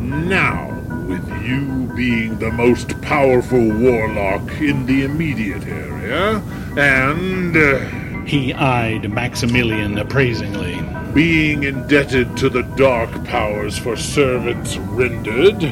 [0.00, 0.70] Now,
[1.06, 6.42] with you being the most powerful warlock in the immediate area,
[6.76, 10.74] and uh, He eyed Maximilian appraisingly.
[11.14, 15.62] Being indebted to the dark powers for servants rendered,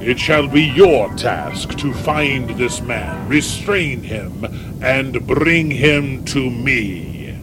[0.00, 4.44] it shall be your task to find this man, restrain him,
[4.80, 7.36] and bring him to me.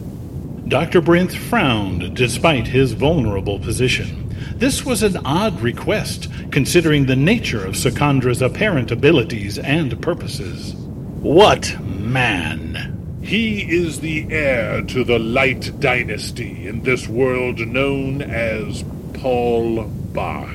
[0.68, 1.02] Dr.
[1.02, 4.34] Brinth frowned despite his vulnerable position.
[4.56, 10.74] This was an odd request, considering the nature of Secondra's apparent abilities and purposes.
[10.74, 12.93] What man?
[13.24, 20.54] He is the heir to the Light Dynasty in this world known as Paul Bach.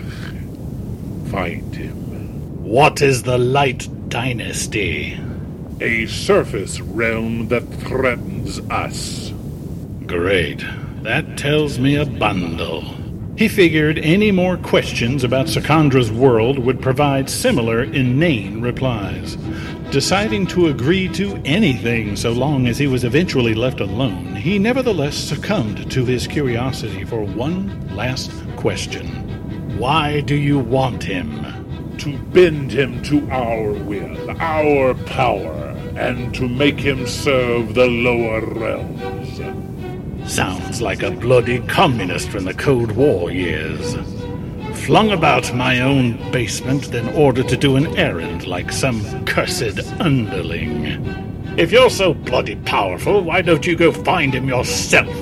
[1.31, 2.63] Find him.
[2.63, 5.19] What is the Light Dynasty?
[5.81, 9.33] A surface realm that threatens us.
[10.05, 10.63] Great.
[11.01, 12.83] That tells me a bundle.
[13.35, 19.37] He figured any more questions about Secondra's world would provide similar inane replies.
[19.91, 25.15] Deciding to agree to anything so long as he was eventually left alone, he nevertheless
[25.15, 29.07] succumbed to his curiosity for one last question.
[29.79, 31.97] Why do you want him?
[31.97, 38.45] To bend him to our will, our power, and to make him serve the lower
[38.45, 39.41] realms.
[40.31, 43.95] Sounds like a bloody communist from the Cold War years.
[44.85, 50.85] Flung about my own basement, then ordered to do an errand like some cursed underling.
[51.57, 55.13] If you're so bloody powerful, why don't you go find him yourself?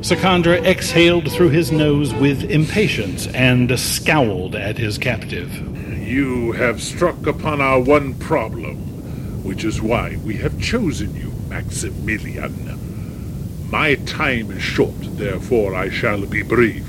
[0.00, 5.50] Secondra exhaled through his nose with impatience and scowled at his captive.
[6.08, 8.76] You have struck upon our one problem,
[9.44, 12.78] which is why we have chosen you, Maximilian.
[13.70, 16.86] My time is short, therefore I shall be brief.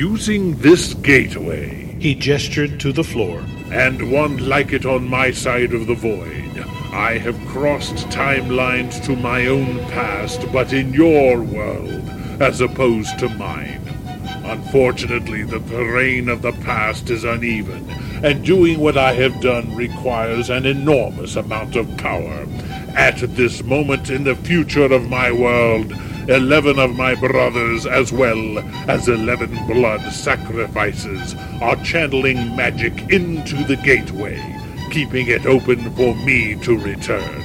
[0.00, 3.42] Using this gateway, He gestured to the floor.
[3.70, 9.14] and one like it on my side of the void, I have crossed timelines to
[9.14, 12.02] my own past, but in your world,
[12.40, 13.82] as opposed to mine.
[14.42, 17.84] Unfortunately, the terrain of the past is uneven,
[18.24, 22.46] and doing what I have done requires an enormous amount of power.
[22.96, 25.92] At this moment in the future of my world,
[26.30, 28.58] eleven of my brothers, as well
[28.88, 34.38] as eleven blood sacrifices, are channeling magic into the gateway,
[34.90, 37.44] keeping it open for me to return.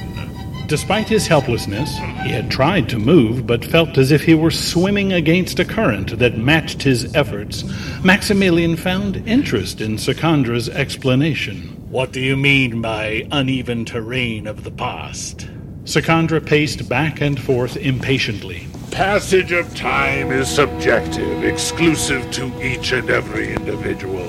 [0.68, 5.12] Despite his helplessness, he had tried to move but felt as if he were swimming
[5.12, 7.64] against a current that matched his efforts.
[8.04, 11.58] Maximilian found interest in Secondra's explanation.
[11.88, 15.48] What do you mean by uneven terrain of the past?
[15.84, 18.66] Secondra paced back and forth impatiently.
[18.96, 24.26] Passage of time is subjective, exclusive to each and every individual.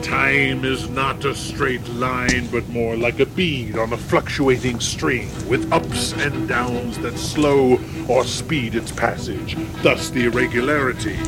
[0.00, 5.28] Time is not a straight line, but more like a bead on a fluctuating string,
[5.50, 7.78] with ups and downs that slow
[8.08, 11.18] or speed its passage, thus the irregularity.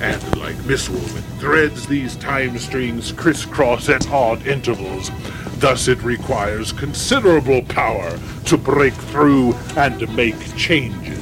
[0.00, 5.12] And like Miss Woman, threads these time strings crisscross at odd intervals.
[5.58, 11.15] Thus it requires considerable power to break through and make changes.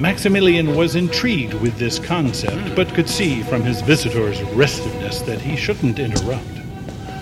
[0.00, 5.56] Maximilian was intrigued with this concept, but could see from his visitor's restiveness that he
[5.56, 6.54] shouldn't interrupt.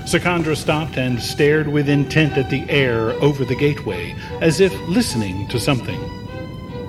[0.05, 5.49] Secondra stopped and stared with intent at the air over the gateway, as if listening
[5.49, 6.01] to something.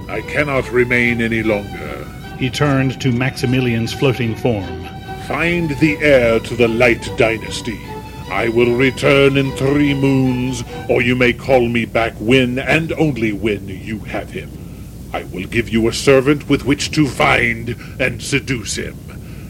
[0.07, 2.05] I cannot remain any longer.
[2.37, 4.87] He turned to Maximilian's floating form.
[5.27, 7.79] Find the heir to the Light Dynasty.
[8.29, 13.33] I will return in three moons, or you may call me back when and only
[13.33, 14.58] when you have him.
[15.11, 18.95] I will give you a servant with which to find and seduce him.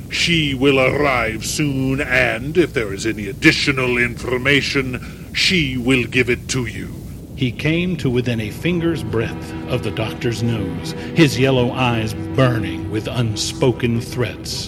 [0.09, 6.47] She will arrive soon, and if there is any additional information, she will give it
[6.49, 6.93] to you.
[7.35, 12.89] He came to within a finger's breadth of the doctor's nose, his yellow eyes burning
[12.89, 14.67] with unspoken threats.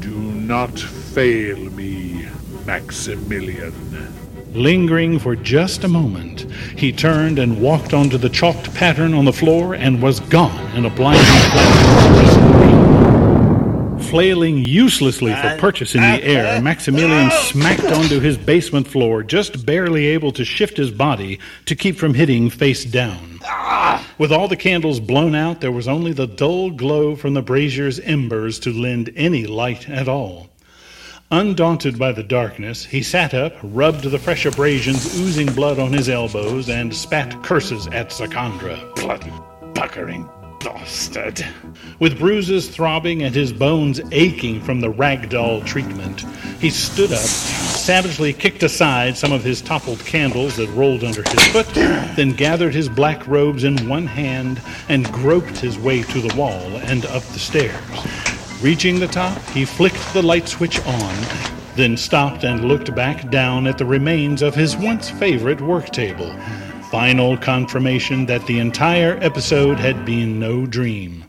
[0.00, 2.26] Do not fail me,
[2.66, 4.19] Maximilian.
[4.52, 6.40] Lingering for just a moment,
[6.76, 10.84] he turned and walked onto the chalked pattern on the floor and was gone in
[10.84, 12.50] a blinding flash.
[14.10, 17.42] Flailing uselessly for purchase in the air, Maximilian oh!
[17.44, 22.14] smacked onto his basement floor, just barely able to shift his body to keep from
[22.14, 23.38] hitting face down.
[24.18, 28.00] With all the candles blown out, there was only the dull glow from the brazier's
[28.00, 30.49] embers to lend any light at all.
[31.32, 36.08] Undaunted by the darkness, he sat up, rubbed the fresh abrasions oozing blood on his
[36.08, 38.92] elbows, and spat curses at Sakandra.
[38.96, 39.32] Bloody
[39.72, 40.28] puckering
[40.58, 41.46] bastard.
[42.00, 46.22] With bruises throbbing and his bones aching from the ragdoll treatment,
[46.58, 51.46] he stood up, savagely kicked aside some of his toppled candles that rolled under his
[51.52, 51.68] foot,
[52.16, 56.76] then gathered his black robes in one hand and groped his way to the wall
[56.78, 58.29] and up the stairs.
[58.62, 61.14] Reaching the top, he flicked the light switch on,
[61.76, 66.30] then stopped and looked back down at the remains of his once favorite work table.
[66.90, 71.24] Final confirmation that the entire episode had been no dream.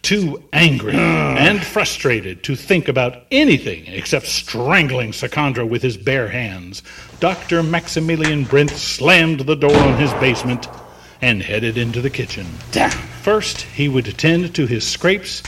[0.00, 6.82] Too angry and frustrated to think about anything except strangling Sakandra with his bare hands,
[7.20, 7.62] Dr.
[7.62, 10.68] Maximilian Brinth slammed the door on his basement
[11.20, 12.46] and headed into the kitchen.
[13.20, 15.42] First, he would attend to his scrapes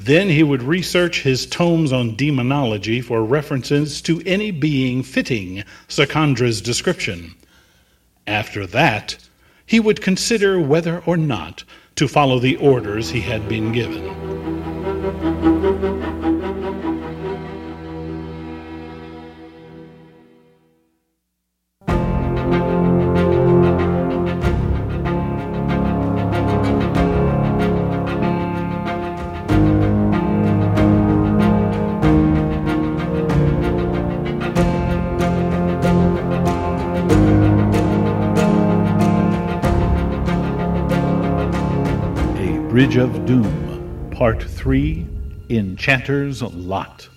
[0.00, 6.62] then he would research his tomes on demonology for references to any being fitting Sakandra's
[6.62, 7.34] description.
[8.26, 9.18] After that,
[9.66, 11.64] he would consider whether or not
[11.96, 14.89] to follow the orders he had been given.
[42.70, 45.04] Bridge of Doom, Part 3
[45.48, 47.08] Enchanter's Lot.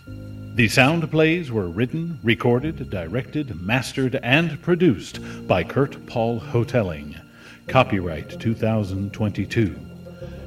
[0.55, 7.15] The sound plays were written, recorded, directed, mastered, and produced by Kurt Paul Hotelling.
[7.67, 9.92] Copyright 2022.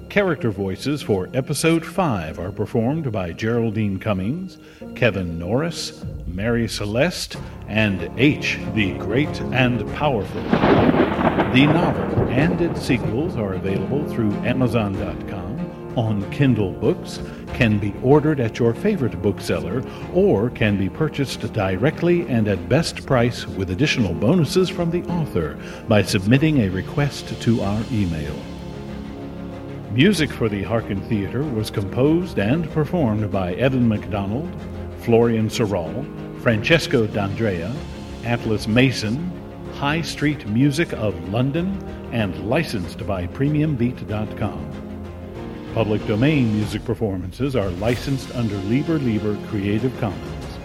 [0.08, 4.56] Character voices for Episode 5 are performed by Geraldine Cummings,
[4.94, 7.36] Kevin Norris, Mary Celeste,
[7.68, 10.42] and H, the Great and Powerful.
[10.42, 17.20] The novel and its sequels are available through Amazon.com, on Kindle Books,
[17.54, 19.82] can be ordered at your favorite bookseller,
[20.14, 25.58] or can be purchased directly and at best price with additional bonuses from the author
[25.88, 28.36] by submitting a request to our email.
[29.96, 34.54] Music for the Hearken Theatre was composed and performed by Evan MacDonald,
[34.98, 36.04] Florian Sorrell,
[36.42, 37.74] Francesco D'Andrea,
[38.22, 39.32] Atlas Mason,
[39.76, 41.82] High Street Music of London,
[42.12, 45.70] and licensed by PremiumBeat.com.
[45.72, 50.58] Public domain music performances are licensed under Lieber Lieber Creative Commons.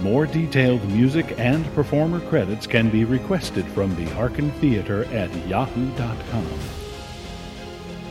[0.00, 6.83] More detailed music and performer credits can be requested from the Hearken Theatre at yahoo.com.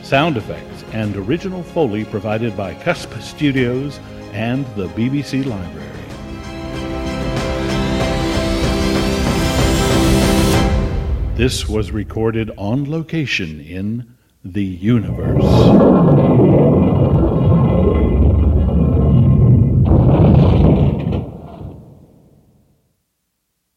[0.04, 3.98] Sound effects and original Foley provided by Cusp Studios
[4.32, 5.80] and the BBC Library.
[11.36, 15.42] This was recorded on location in the universe.